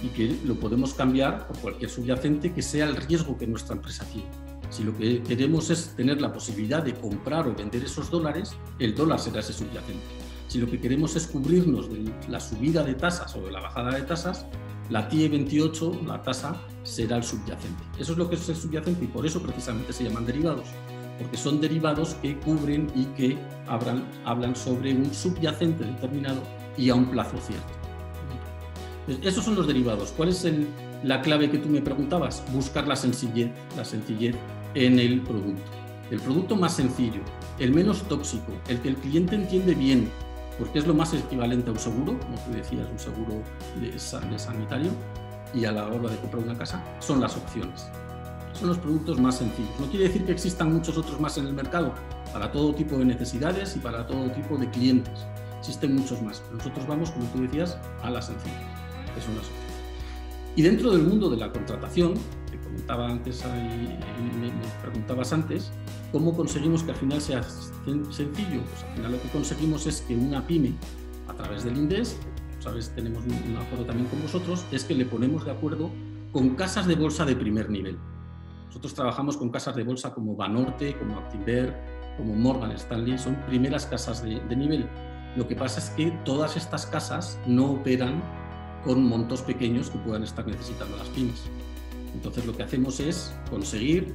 [0.00, 4.04] y que lo podemos cambiar por cualquier subyacente que sea el riesgo que nuestra empresa
[4.12, 4.28] tiene.
[4.70, 8.94] Si lo que queremos es tener la posibilidad de comprar o vender esos dólares, el
[8.94, 10.25] dólar será ese subyacente.
[10.48, 13.92] Si lo que queremos es cubrirnos de la subida de tasas o de la bajada
[13.92, 14.46] de tasas,
[14.90, 17.82] la TIE 28, la tasa, será el subyacente.
[17.98, 20.68] Eso es lo que es el subyacente y por eso precisamente se llaman derivados,
[21.18, 26.40] porque son derivados que cubren y que hablan, hablan sobre un subyacente determinado
[26.78, 27.86] y a un plazo cierto.
[29.22, 30.12] Esos son los derivados.
[30.16, 30.46] ¿Cuál es
[31.02, 32.42] la clave que tú me preguntabas?
[32.52, 34.34] Buscar la sencillez, la sencillez
[34.74, 35.62] en el producto.
[36.10, 37.20] El producto más sencillo,
[37.58, 40.08] el menos tóxico, el que el cliente entiende bien,
[40.58, 43.42] porque es lo más equivalente a un seguro, como tú decías, un seguro
[43.80, 44.90] de, sanitario,
[45.54, 47.88] y a la hora de comprar una casa, son las opciones.
[48.52, 49.70] Son los productos más sencillos.
[49.78, 51.92] No quiere decir que existan muchos otros más en el mercado,
[52.32, 55.26] para todo tipo de necesidades y para todo tipo de clientes.
[55.58, 56.42] Existen muchos más.
[56.52, 58.56] Nosotros vamos, como tú decías, a las sencillas,
[59.14, 59.66] que son las opciones.
[60.56, 62.14] Y dentro del mundo de la contratación,
[62.76, 65.72] que comentaba antes, me, me preguntabas antes,
[66.12, 68.62] ¿cómo conseguimos que al final sea sencillo?
[68.62, 70.72] Pues al final lo que conseguimos es que una pyme,
[71.28, 72.18] a través del INDES,
[72.60, 75.90] sabes, tenemos un acuerdo también con vosotros, es que le ponemos de acuerdo
[76.32, 77.98] con casas de bolsa de primer nivel.
[78.66, 81.74] Nosotros trabajamos con casas de bolsa como Banorte, como Actinver,
[82.18, 84.88] como Morgan Stanley, son primeras casas de, de nivel.
[85.36, 88.22] Lo que pasa es que todas estas casas no operan
[88.84, 91.44] con montos pequeños que puedan estar necesitando las pymes.
[92.16, 94.14] Entonces lo que hacemos es conseguir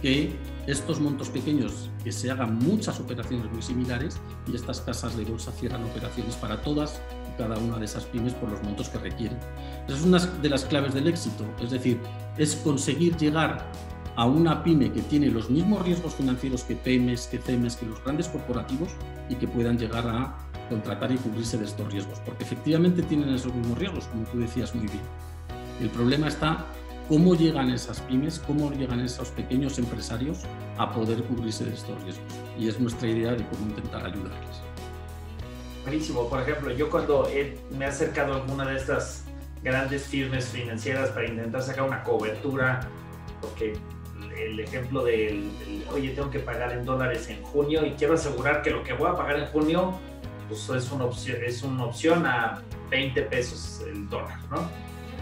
[0.00, 0.34] que
[0.66, 4.18] estos montos pequeños, que se hagan muchas operaciones muy similares
[4.50, 8.32] y estas casas de bolsa cierran operaciones para todas y cada una de esas pymes
[8.32, 9.38] por los montos que requieren.
[9.86, 12.00] Esa es una de las claves del éxito, es decir,
[12.38, 13.70] es conseguir llegar
[14.16, 18.02] a una pyme que tiene los mismos riesgos financieros que PEMES, que CEMES, que los
[18.02, 18.90] grandes corporativos
[19.28, 20.34] y que puedan llegar a
[20.70, 24.74] contratar y cubrirse de estos riesgos, porque efectivamente tienen esos mismos riesgos, como tú decías
[24.74, 25.02] muy bien.
[25.80, 26.66] El problema está
[27.08, 30.40] cómo llegan esas pymes, cómo llegan esos pequeños empresarios
[30.78, 32.24] a poder cubrirse de estos riesgos.
[32.58, 34.62] Y es nuestra idea de cómo intentar ayudarles.
[35.82, 36.28] Buenísimo.
[36.28, 37.28] Por ejemplo, yo cuando
[37.70, 39.24] me he acercado a alguna de estas
[39.62, 42.88] grandes firmas financieras para intentar sacar una cobertura,
[43.40, 43.74] porque
[44.38, 45.50] el ejemplo del,
[45.92, 49.10] oye, tengo que pagar en dólares en junio y quiero asegurar que lo que voy
[49.10, 49.98] a pagar en junio
[50.48, 54.68] pues es una opción, es una opción a 20 pesos el dólar, ¿no?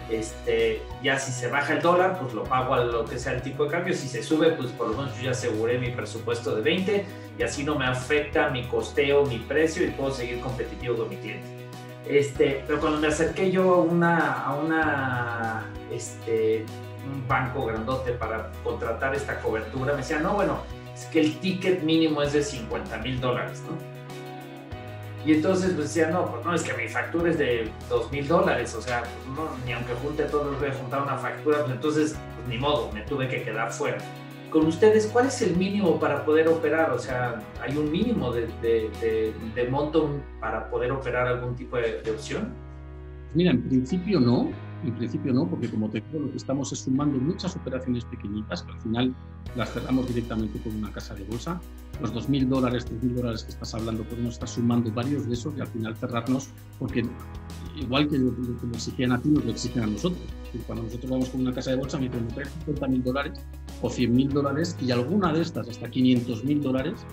[0.09, 3.41] Este, ya si se baja el dólar, pues lo pago a lo que sea el
[3.41, 3.93] tipo de cambio.
[3.93, 7.05] Si se sube, pues por lo menos yo ya aseguré mi presupuesto de 20
[7.37, 11.17] y así no me afecta mi costeo, mi precio y puedo seguir competitivo con mi
[11.17, 11.47] cliente.
[12.07, 16.65] Este, pero cuando me acerqué yo a una, a una este,
[17.05, 20.59] un banco grandote para contratar esta cobertura, me decían, no, bueno,
[20.93, 23.92] es que el ticket mínimo es de 50 mil dólares, ¿no?
[25.25, 28.27] Y entonces pues decía, no, pues no, es que mi factura es de dos mil
[28.27, 31.71] dólares, o sea, pues, no, ni aunque junte todo, voy a juntar una factura, pues
[31.71, 33.97] entonces, pues, ni modo, me tuve que quedar fuera.
[34.49, 36.91] Con ustedes, ¿cuál es el mínimo para poder operar?
[36.91, 42.53] O sea, ¿hay un mínimo de, de, monto para poder operar algún tipo de, opción?
[43.33, 44.51] Mira, en principio no,
[44.83, 48.63] En principio no, porque como te digo, lo que estamos es sumando muchas operaciones pequeñitas,
[48.63, 49.15] que al final
[49.55, 51.61] las cerramos directamente con una casa de bolsa.
[52.01, 55.61] Los 2.000 dólares, 3.000 dólares que estás hablando, podemos estar sumando varios de esos y
[55.61, 57.05] al final cerrarnos, porque
[57.77, 60.21] igual que lo, lo exigían a ti, nos lo exigen a nosotros.
[60.67, 63.39] Cuando nosotros vamos con una casa de bolsa, me dicen, 50.000 dólares
[63.81, 67.05] o 100.000 dólares y alguna de estas, hasta 500.000 dólares,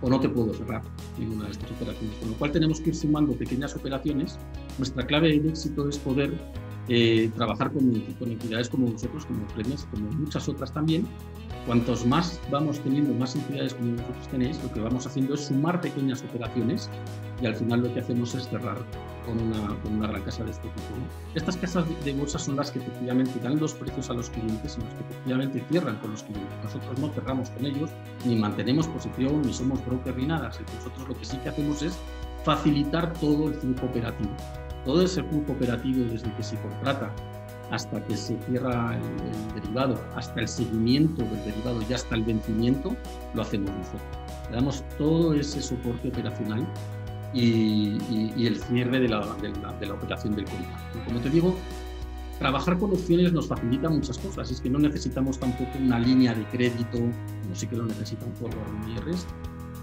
[0.00, 0.82] o no te puedo cerrar
[1.18, 2.16] ninguna de estas operaciones.
[2.18, 4.38] Con lo cual tenemos que ir sumando pequeñas operaciones.
[4.78, 6.32] Nuestra clave de éxito es poder
[6.88, 11.06] eh, trabajar con, con, entidades como vosotros, como Premias, como muchas otras también.
[11.66, 15.82] Cuantos más vamos teniendo, más entidades como vosotros tenéis, lo que vamos haciendo es sumar
[15.82, 16.88] pequeñas operaciones
[17.42, 18.78] y al final lo que hacemos es cerrar
[19.26, 20.80] con una, con una gran casa de este tipo.
[21.34, 24.80] Estas casas de, bolsa son las que efectivamente dan los precios a los clientes y
[24.80, 26.56] los que efectivamente cierran con los clientes.
[26.64, 27.90] Nosotros no cerramos con ellos,
[28.24, 30.50] ni mantenemos posición, ni somos broker ni nada.
[30.74, 31.98] Nosotros lo que sí que hacemos es
[32.44, 34.30] facilitar todo el flujo operativo
[34.84, 37.12] todo ese flujo operativo desde que se contrata
[37.70, 42.96] hasta que se cierra el, derivado, hasta el seguimiento del derivado y hasta el vencimiento,
[43.34, 44.02] lo hacemos nosotros.
[44.50, 46.66] Le damos todo ese soporte operacional
[47.34, 47.98] y,
[48.46, 49.20] el cierre de la,
[49.80, 51.04] de la, operación del contrato.
[51.04, 51.54] Como te digo,
[52.38, 54.50] trabajar con opciones nos facilita muchas cosas.
[54.50, 58.32] Es que no necesitamos tampoco una línea de crédito, como sí que lo necesita un
[58.34, 59.26] forward IRS,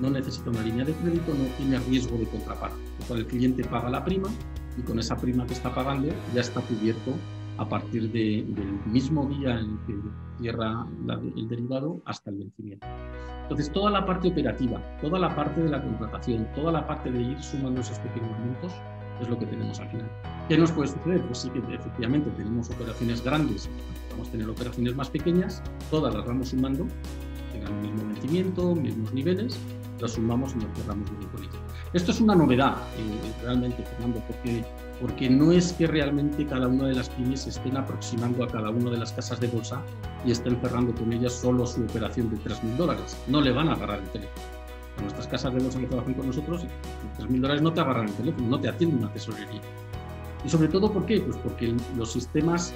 [0.01, 2.77] no necesita una línea de crédito, no tiene riesgo de contraparte.
[3.12, 4.29] el cliente paga la prima
[4.77, 7.13] y con esa prima que está pagando ya está cubierto
[7.57, 9.95] a partir del mismo día en que
[10.39, 10.85] cierra
[11.35, 12.85] el derivado hasta el vencimiento.
[13.43, 17.21] Entonces, toda la parte operativa, toda la parte de la contratación, toda la parte de
[17.21, 18.73] ir sumando esos pequeños montos
[19.21, 20.09] es lo que tenemos al final.
[20.49, 21.21] ¿Qué nos puede suceder?
[21.27, 23.69] Pues sí que efectivamente tenemos operaciones grandes,
[24.11, 26.85] vamos a tener operaciones más pequeñas, todas las vamos sumando,
[27.53, 29.59] tengan el mismo vencimiento, mismos niveles,
[29.99, 31.58] las sumamos y nos cerramos político.
[31.93, 34.63] Esto es una novedad, eh, realmente, Fernando, porque,
[35.01, 38.91] porque no es que realmente cada una de las pymes estén aproximando a cada una
[38.91, 39.81] de las casas de bolsa
[40.25, 43.17] y estén cerrando con ellas solo su operación de 3.000 dólares.
[43.27, 44.45] No le van a agarrar el teléfono.
[44.97, 46.65] A nuestras casas de bolsa que trabajan con nosotros,
[47.19, 49.62] 3.000 dólares no te agarran el teléfono, no te atienden una tesorería.
[50.43, 51.21] Y sobre todo, ¿por qué?
[51.21, 52.73] Pues porque los sistemas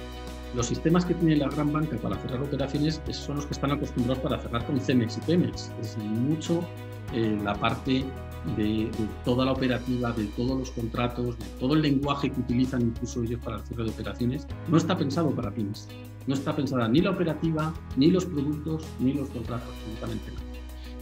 [0.54, 4.18] los sistemas que tiene la gran banca para cerrar operaciones son los que están acostumbrados
[4.18, 5.70] para cerrar con CEMEX y PEMEX.
[5.80, 6.64] Es mucho
[7.12, 8.04] eh, la parte
[8.56, 8.90] de,
[9.24, 13.40] toda la operativa, de todos los contratos, de todo el lenguaje que utilizan incluso ellos
[13.44, 15.88] para el cierre de operaciones, no está pensado para pymes.
[16.26, 20.46] No está pensada ni la operativa, ni los productos, ni los contratos, absolutamente nada.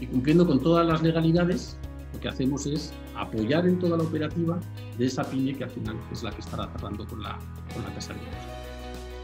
[0.01, 1.77] Y cumpliendo con todas las legalidades,
[2.13, 4.59] lo que hacemos es apoyar en toda la operativa
[4.97, 7.39] de esa pyme que al final es la que estará cerrando con la,
[7.75, 8.21] con la casa de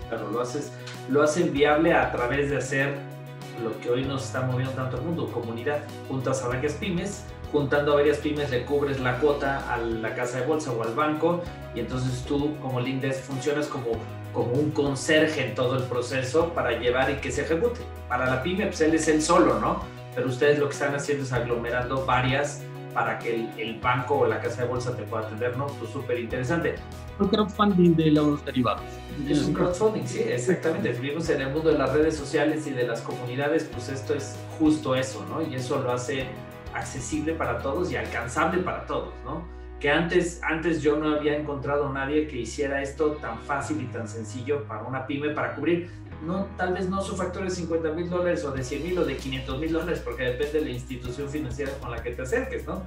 [0.08, 0.72] Claro, lo haces,
[1.08, 3.13] lo hacen viable a través de hacer
[3.62, 5.82] lo que hoy nos está moviendo tanto el mundo, comunidad.
[6.08, 10.40] Juntas a varias pymes, juntando a varias pymes le cubres la cuota a la casa
[10.40, 11.42] de bolsa o al banco
[11.74, 13.92] y entonces tú como Lindes funcionas como,
[14.32, 17.80] como un conserje en todo el proceso para llevar y que se ejecute.
[18.08, 19.80] Para la pyme pues él es el solo, ¿no?
[20.14, 22.62] Pero ustedes lo que están haciendo es aglomerando varias
[22.94, 25.66] para que el, el banco o la casa de bolsa te pueda atender, ¿no?
[25.66, 26.76] Pues súper interesante.
[27.18, 28.82] Un crowdfunding de los derivados.
[29.28, 30.92] Es un crowdfunding, sí, exactamente.
[30.92, 34.36] Vivimos en el mundo de las redes sociales y de las comunidades, pues esto es
[34.58, 35.42] justo eso, ¿no?
[35.42, 36.26] Y eso lo hace
[36.74, 39.46] accesible para todos y alcanzable para todos, ¿no?
[39.78, 43.86] Que antes, antes yo no había encontrado a nadie que hiciera esto tan fácil y
[43.86, 45.90] tan sencillo para una pyme para cubrir,
[46.22, 49.04] no, tal vez no su factor de 50 mil dólares o de 100 mil o
[49.04, 52.66] de 500 mil dólares, porque depende de la institución financiera con la que te acerques,
[52.66, 52.82] ¿no?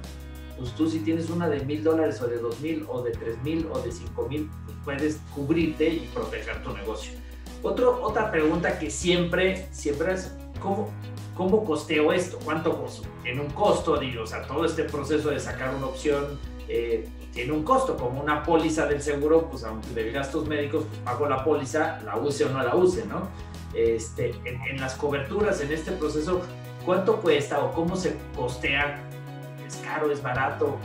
[0.56, 3.40] Pues tú si tienes una de mil dólares o de dos mil o de tres
[3.44, 7.12] mil o de cinco mil, pues puedes cubrirte y proteger tu negocio.
[7.62, 10.90] Otro, otra pregunta que siempre, siempre es, ¿cómo,
[11.36, 12.38] ¿cómo costeo esto?
[12.44, 13.08] ¿Cuánto costo?
[13.24, 16.38] En un costo, digo, o sea, todo este proceso de sacar una opción
[16.68, 19.64] eh, tiene un costo, como una póliza del seguro, pues
[19.94, 23.28] de gastos médicos, pues pago la póliza, la use o no la use, ¿no?
[23.74, 26.40] Este, en, las coberturas, en este proceso,
[26.84, 29.00] ¿cuánto cuesta o cómo se costea?
[29.66, 30.76] ¿Es caro, es barato?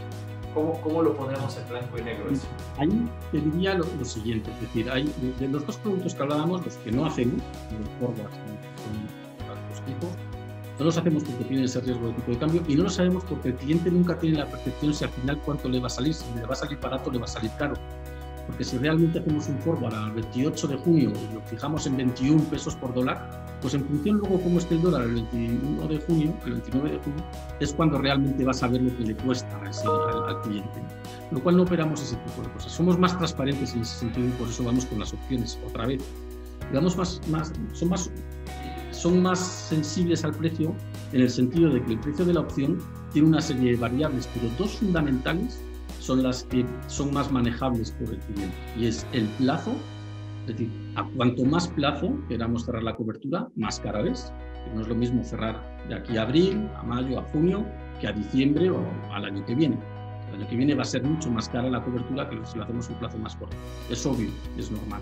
[0.54, 2.46] ¿Cómo, cómo lo ponemos en blanco y negro eso?
[2.78, 6.76] Ahí te diría lo, siguiente, es decir, hay, de los dos productos que hablábamos, los
[6.76, 7.41] que no hacemos,
[7.72, 8.38] los forwards,
[9.70, 10.10] los tipos,
[10.80, 13.24] no los hacemos porque tienen ese riesgo de tipo de cambio y no lo sabemos
[13.26, 16.13] porque el cliente nunca tiene la percepción si al final cuánto le va a salir,
[16.13, 17.76] si le va a salir barato le va a salir caro.
[18.47, 22.43] Porque si realmente hacemos un forward al 28 de junio y lo fijamos en 21
[22.45, 26.34] pesos por dólar, pues en función luego cómo esté el dólar el 21 de junio,
[26.45, 27.24] el 29 de junio,
[27.61, 30.82] es cuando realmente vas a ver lo que le cuesta al, al cliente.
[31.32, 32.74] Lo cual no operamos ese tipo de cosas.
[32.74, 36.03] Somos más transparentes en ese sentido y por eso vamos con las opciones otra vez.
[36.67, 38.11] Digamos más, más, son más
[39.04, 40.74] son más sensibles al precio
[41.12, 42.80] en el sentido de que el precio de la opción
[43.12, 45.62] tiene una serie de variables, pero dos fundamentales
[45.99, 49.74] son las que son más manejables por el cliente y es el plazo
[50.43, 54.32] Es decir, a cuanto más plazo queramos cerrar la cobertura, más cara es.
[54.74, 55.56] No es lo mismo cerrar
[55.89, 57.66] de aquí a abril, a mayo, a junio,
[57.99, 58.80] que a diciembre o
[59.12, 59.78] al año que viene.
[60.30, 62.64] El año que viene va a ser mucho más cara la cobertura que si lo
[62.64, 63.58] hacemos un plazo más corto.
[63.89, 65.01] Es obvio, es normal.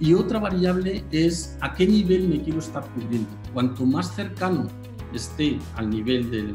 [0.00, 3.28] Y otra variable es a qué nivel me quiero estar cubriendo.
[3.52, 4.68] Cuanto más cercano
[5.12, 6.54] esté al nivel del,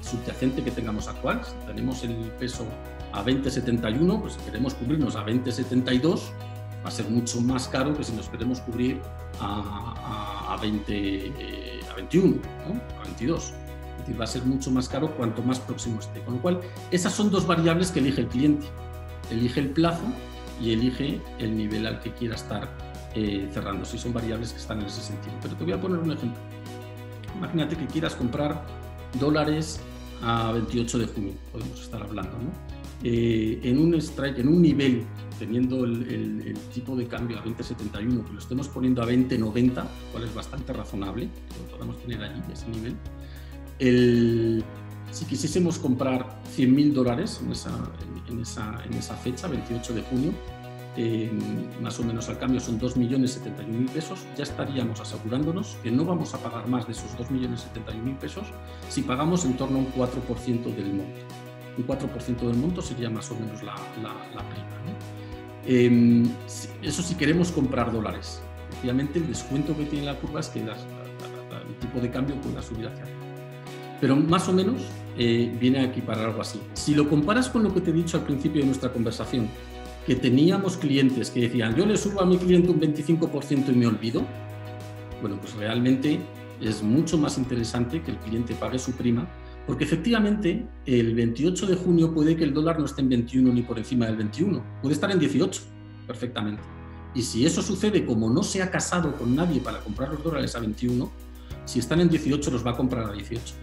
[0.00, 2.66] subyacente que tengamos actual, si tenemos el peso
[3.12, 6.20] a 20,71, pues si queremos cubrirnos a 20,72,
[6.84, 9.00] va a ser mucho más caro que si nos queremos cubrir
[9.40, 11.32] a, a, 20,
[11.90, 12.36] a 21,
[12.98, 13.44] a 22.
[13.44, 16.20] Es decir, va a ser mucho más caro cuanto más próximo esté.
[16.22, 18.66] Con lo cual, esas son dos variables que elige el cliente.
[19.30, 20.04] Elige el plazo
[20.60, 22.68] y elige el nivel al que quiera estar
[23.14, 25.34] eh, cerrando, si son variables que están en ese sentido.
[25.42, 26.40] Pero te voy a poner un ejemplo.
[27.36, 28.64] Imagínate que quieras comprar
[29.18, 29.80] dólares
[30.22, 32.50] a 28 de junio, podemos estar hablando, ¿no?
[33.04, 35.04] Eh, en un strike, en un nivel,
[35.38, 40.34] teniendo el, tipo de cambio a 20.71, que lo estemos poniendo a 20.90, cual es
[40.34, 41.28] bastante razonable,
[41.60, 42.96] lo podemos tener allí, ese nivel.
[43.78, 44.64] El,
[45.10, 47.70] si quisiésemos comprar 100.000 dólares en esa,
[48.28, 50.32] en, esa, en esa fecha, 28 de junio,
[51.80, 56.38] más o menos al cambio son 2.071.000 pesos, ya estaríamos asegurándonos que no vamos a
[56.38, 58.46] pagar más de esos 2.071.000 pesos
[58.88, 61.20] si pagamos en torno a un 4% del monto.
[61.76, 64.66] Un 4% del monto sería más o menos la, la, prima.
[65.64, 66.28] Em,
[66.82, 68.40] eso si queremos comprar dólares.
[68.70, 70.68] Efectivamente, el descuento que tiene la curva es que el
[71.80, 73.17] tipo de cambio pueda subir hacia arriba.
[74.00, 74.82] Pero más o menos
[75.16, 76.60] eh, viene a equiparar algo así.
[76.74, 79.48] Si lo comparas con lo que te he dicho al principio de nuestra conversación,
[80.06, 83.86] que teníamos clientes que decían, yo le subo a mi cliente un 25% y me
[83.86, 84.22] olvido,
[85.20, 86.20] bueno, pues realmente
[86.60, 89.28] es mucho más interesante que el cliente pague su prima,
[89.66, 93.62] porque efectivamente el 28 de junio puede que el dólar no esté en 21 ni
[93.62, 95.60] por encima del 21, puede estar en 18
[96.06, 96.62] perfectamente.
[97.14, 100.54] Y si eso sucede como no se ha casado con nadie para comprar los dólares
[100.54, 101.10] a 21,
[101.64, 103.54] si están en 18 los va a comprar a 18.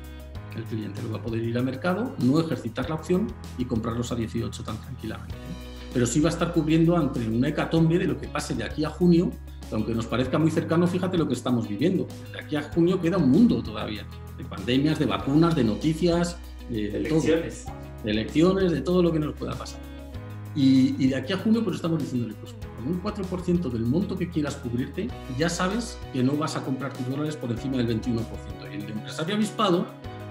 [0.55, 3.27] El cliente lo va a poder ir al mercado, no ejercitar la opción
[3.57, 5.35] y comprarlos a 18 tan tranquilamente
[5.95, 8.83] pero sí va a estar cubriendo ante una hecatombe de lo que pase de aquí
[8.83, 9.31] a junio,
[9.71, 12.05] aunque nos parezca muy cercano, fíjate lo que estamos viviendo.
[12.33, 14.05] De aquí a junio queda un mundo todavía,
[14.37, 16.37] de pandemias, de vacunas, de noticias,
[16.69, 17.63] de, elecciones.
[17.63, 19.79] Todo, de elecciones, de todo lo que nos pueda pasar.
[20.53, 24.29] Y, de aquí a junio, pues estamos diciéndole, pues con un 4% del monto que
[24.29, 28.19] quieras cubrirte, ya sabes que no vas a comprar tus dólares por encima del 21%.
[28.69, 29.85] Y el empresario avispado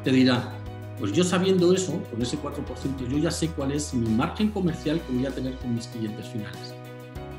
[0.05, 0.53] te dirá,
[0.99, 5.01] pues yo sabiendo eso, con ese 4%, yo ya sé cuál es mi margen comercial
[5.01, 6.75] que voy a tener con mis clientes finales.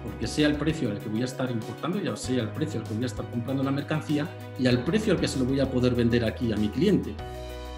[0.03, 2.87] Porque sea el precio al que voy a estar importando, ya sea el precio al
[2.87, 4.27] que voy a estar comprando la mercancía
[4.59, 7.13] y al precio al que se lo voy a poder vender aquí a mi cliente.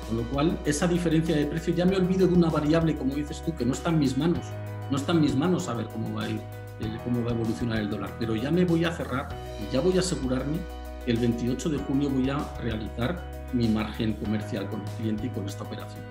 [0.08, 3.44] Con lo cual, esa diferencia de precio ya me olvido de una variable, como dices
[3.46, 4.46] tú, que no está en mis manos.
[4.90, 6.40] No está en mis manos saber cómo va a ir,
[6.80, 8.16] eh, cómo va a evolucionar el dólar.
[8.18, 9.28] Pero ya me voy a cerrar
[9.62, 10.58] y ya voy a asegurarme
[11.06, 15.30] que el 28 de junio voy a realizar mi margen comercial con el cliente y
[15.30, 16.04] con esta operación.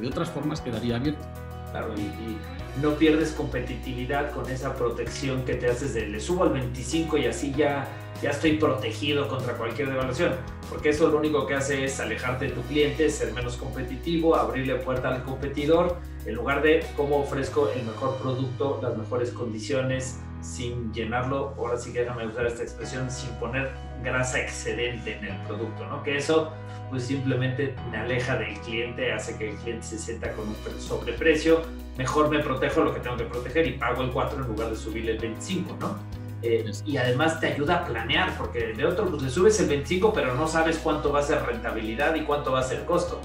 [0.00, 1.24] de otras formas quedaría abierto.
[1.70, 2.36] Claro, y,
[2.80, 7.26] no pierdes competitividad con esa protección que te haces de le subo al 25 y
[7.26, 7.88] así ya,
[8.22, 10.32] ya estoy protegido contra cualquier devaluación,
[10.68, 14.74] porque eso lo único que hace es alejarte de tu cliente, ser menos competitivo, abrirle
[14.76, 20.92] puerta al competidor, en lugar de cómo ofrezco el mejor producto, las mejores condiciones, sin
[20.92, 23.70] llenarlo, ahora sí que déjame usar esta expresión, sin poner
[24.02, 26.02] grasa excedente en el producto, ¿no?
[26.02, 26.52] Que eso
[26.90, 31.62] pues simplemente me aleja del cliente, hace que el cliente se sienta con un sobreprecio,
[31.98, 34.76] mejor me protejo lo que tengo que proteger y pago el 4 en lugar de
[34.76, 35.98] subirle el 25, ¿no?
[36.42, 40.12] Eh, y además te ayuda a planear, porque de otro, pues le subes el 25,
[40.12, 43.20] pero no sabes cuánto va a ser rentabilidad y cuánto va a ser costo.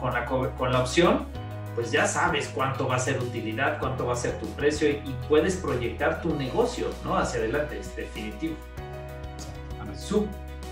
[0.00, 1.26] Con la, con la opción,
[1.74, 4.92] pues ya sabes cuánto va a ser utilidad, cuánto va a ser tu precio y,
[4.92, 7.16] y puedes proyectar tu negocio, ¿no?
[7.16, 8.56] Hacia adelante, es definitivo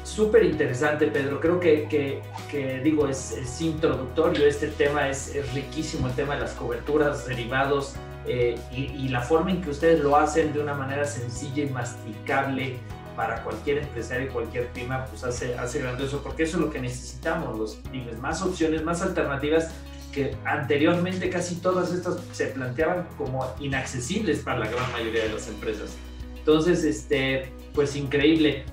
[0.05, 1.41] súper interesante, Pedro.
[1.41, 4.47] Creo que, que, digo, es, es, introductorio.
[4.47, 7.95] Este tema es, es, riquísimo, el tema de las coberturas, derivados
[8.27, 12.77] eh, y, la forma en que ustedes lo hacen de una manera sencilla y masticable
[13.17, 16.81] para cualquier empresario y cualquier prima, pues hace, hace grandioso, porque eso es lo que
[16.81, 19.71] necesitamos, los pymes, más opciones, más alternativas
[20.13, 25.49] que anteriormente casi todas estas se planteaban como inaccesibles para la gran mayoría de las
[25.49, 25.97] empresas.
[26.37, 28.65] Entonces, este, pues increíble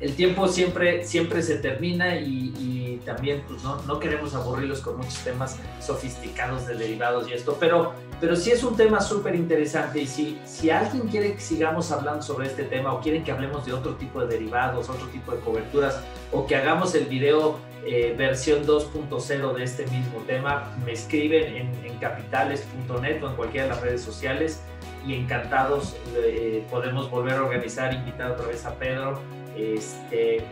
[0.00, 5.18] el tiempo siempre, siempre se termina y, también pues, no, no, queremos aburrirlos con muchos
[5.20, 10.06] temas sofisticados de derivados y esto, pero, pero sí es un tema súper interesante y
[10.06, 13.72] si, si alguien quiere que sigamos hablando sobre este tema o quieren que hablemos de
[13.72, 18.66] otro tipo de derivados, otro tipo de coberturas o que hagamos el video eh, versión
[18.66, 23.80] 2.0 de este mismo tema, me escriben en, en capitales.net o en cualquiera de las
[23.80, 24.60] redes sociales
[25.06, 25.96] y encantados
[26.70, 29.18] podemos volver a organizar, invitar otra vez a Pedro.
[29.58, 30.44] Este,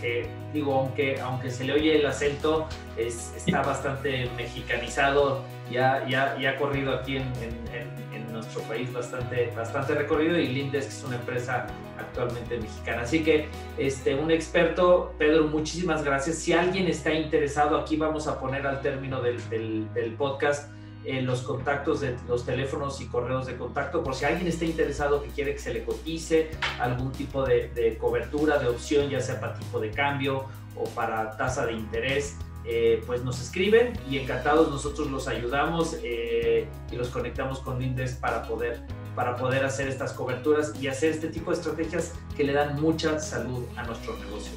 [0.00, 6.36] que, digo, aunque, aunque se le oye el acento, es, está bastante mexicanizado, ya, ya,
[6.38, 8.00] ya ha corrido aquí en, en,
[8.32, 11.66] nuestro país bastante, bastante recorrido y Lindes es una empresa
[11.98, 13.02] actualmente mexicana.
[13.02, 16.36] Así que este, un experto, Pedro, muchísimas gracias.
[16.36, 20.70] Si alguien está interesado, aquí vamos a poner al término del, del, del podcast
[21.04, 25.28] los contactos de los teléfonos y correos de contacto por si alguien está interesado que
[25.28, 29.80] quiere que se le cotice algún tipo de, cobertura, de opción, ya sea para tipo
[29.80, 30.46] de cambio
[30.76, 32.36] o para tasa de interés.
[32.66, 38.12] Eh, pues nos escriben y encantados nosotros los ayudamos eh, y los conectamos con Lindes
[38.12, 38.82] para poder,
[39.16, 43.18] para poder hacer estas coberturas y hacer este tipo de estrategias que le dan mucha
[43.18, 44.52] salud a nuestro negocio.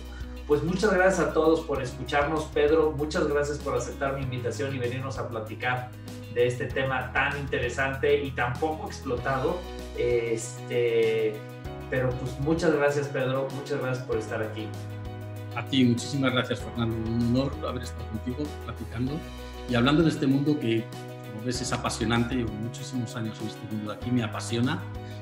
[0.48, 2.92] Pues muchas gracias a todos por escucharnos, Pedro.
[2.92, 5.90] Muchas gracias por aceptar mi invitación y venirnos a platicar
[6.34, 9.60] de este tema tan interesante y tan poco explotado.
[9.98, 11.34] Este,
[11.90, 14.68] pero pues muchas gracias Pedro, muchas gracias por estar aquí.
[15.56, 19.12] A ti, muchísimas gracias Fernando, un honor haber estado contigo platicando
[19.70, 20.84] y hablando de este mundo que,
[21.32, 22.36] como ves, es apasionante.
[22.36, 24.82] Llevo muchísimos años en este mundo aquí, me apasiona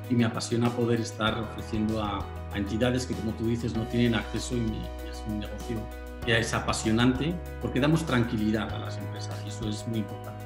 [0.09, 4.57] y me apasiona poder estar ofreciendo a, entidades que, como tú dices, no tienen acceso
[4.57, 4.65] y,
[5.09, 5.77] es un negocio
[6.25, 10.40] que es apasionante porque damos tranquilidad a las empresas y eso es muy importante.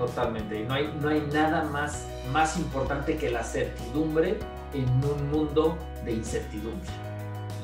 [0.00, 0.64] Totalmente.
[0.64, 4.38] No hay, no hay nada más, más importante que la certidumbre
[4.72, 5.76] en un mundo
[6.06, 6.88] de incertidumbre.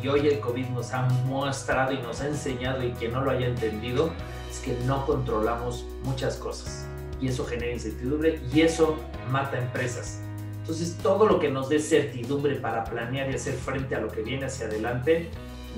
[0.03, 3.31] Y hoy el COVID nos ha mostrado y nos ha enseñado, y quien no lo
[3.31, 4.11] haya entendido,
[4.51, 6.87] es que no controlamos muchas cosas.
[7.23, 8.97] Y eso genera incertidumbre y eso
[9.31, 10.21] mata empresas.
[10.59, 14.21] Entonces, todo lo que nos dé certidumbre para planear y hacer frente a lo que
[14.21, 15.31] viene hacia adelante,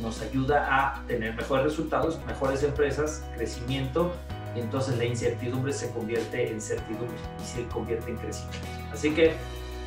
[0.02, 4.12] nos ayuda a tener mejores resultados, mejores empresas, crecimiento
[4.58, 8.66] entonces la incertidumbre se convierte en certidumbre y se convierte en crecimiento.
[8.92, 9.32] Así que,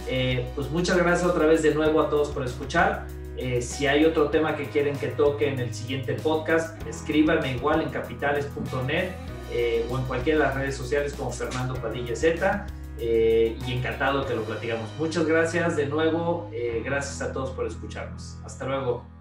[0.08, 3.08] eh, pues muchas gracias otra vez de nuevo a todos por escuchar.
[3.38, 7.82] Eh, si hay otro tema que quieren que toque en el siguiente podcast, escríbanme igual
[7.82, 9.12] en capitales.net
[9.52, 12.68] eh, o en cualquiera de las redes sociales como Fernando Padilla Z.
[13.00, 14.88] y encantado que lo platicamos.
[15.00, 16.52] Muchas gracias de nuevo.
[16.84, 18.38] gracias a todos por escucharnos.
[18.46, 19.21] Hasta luego.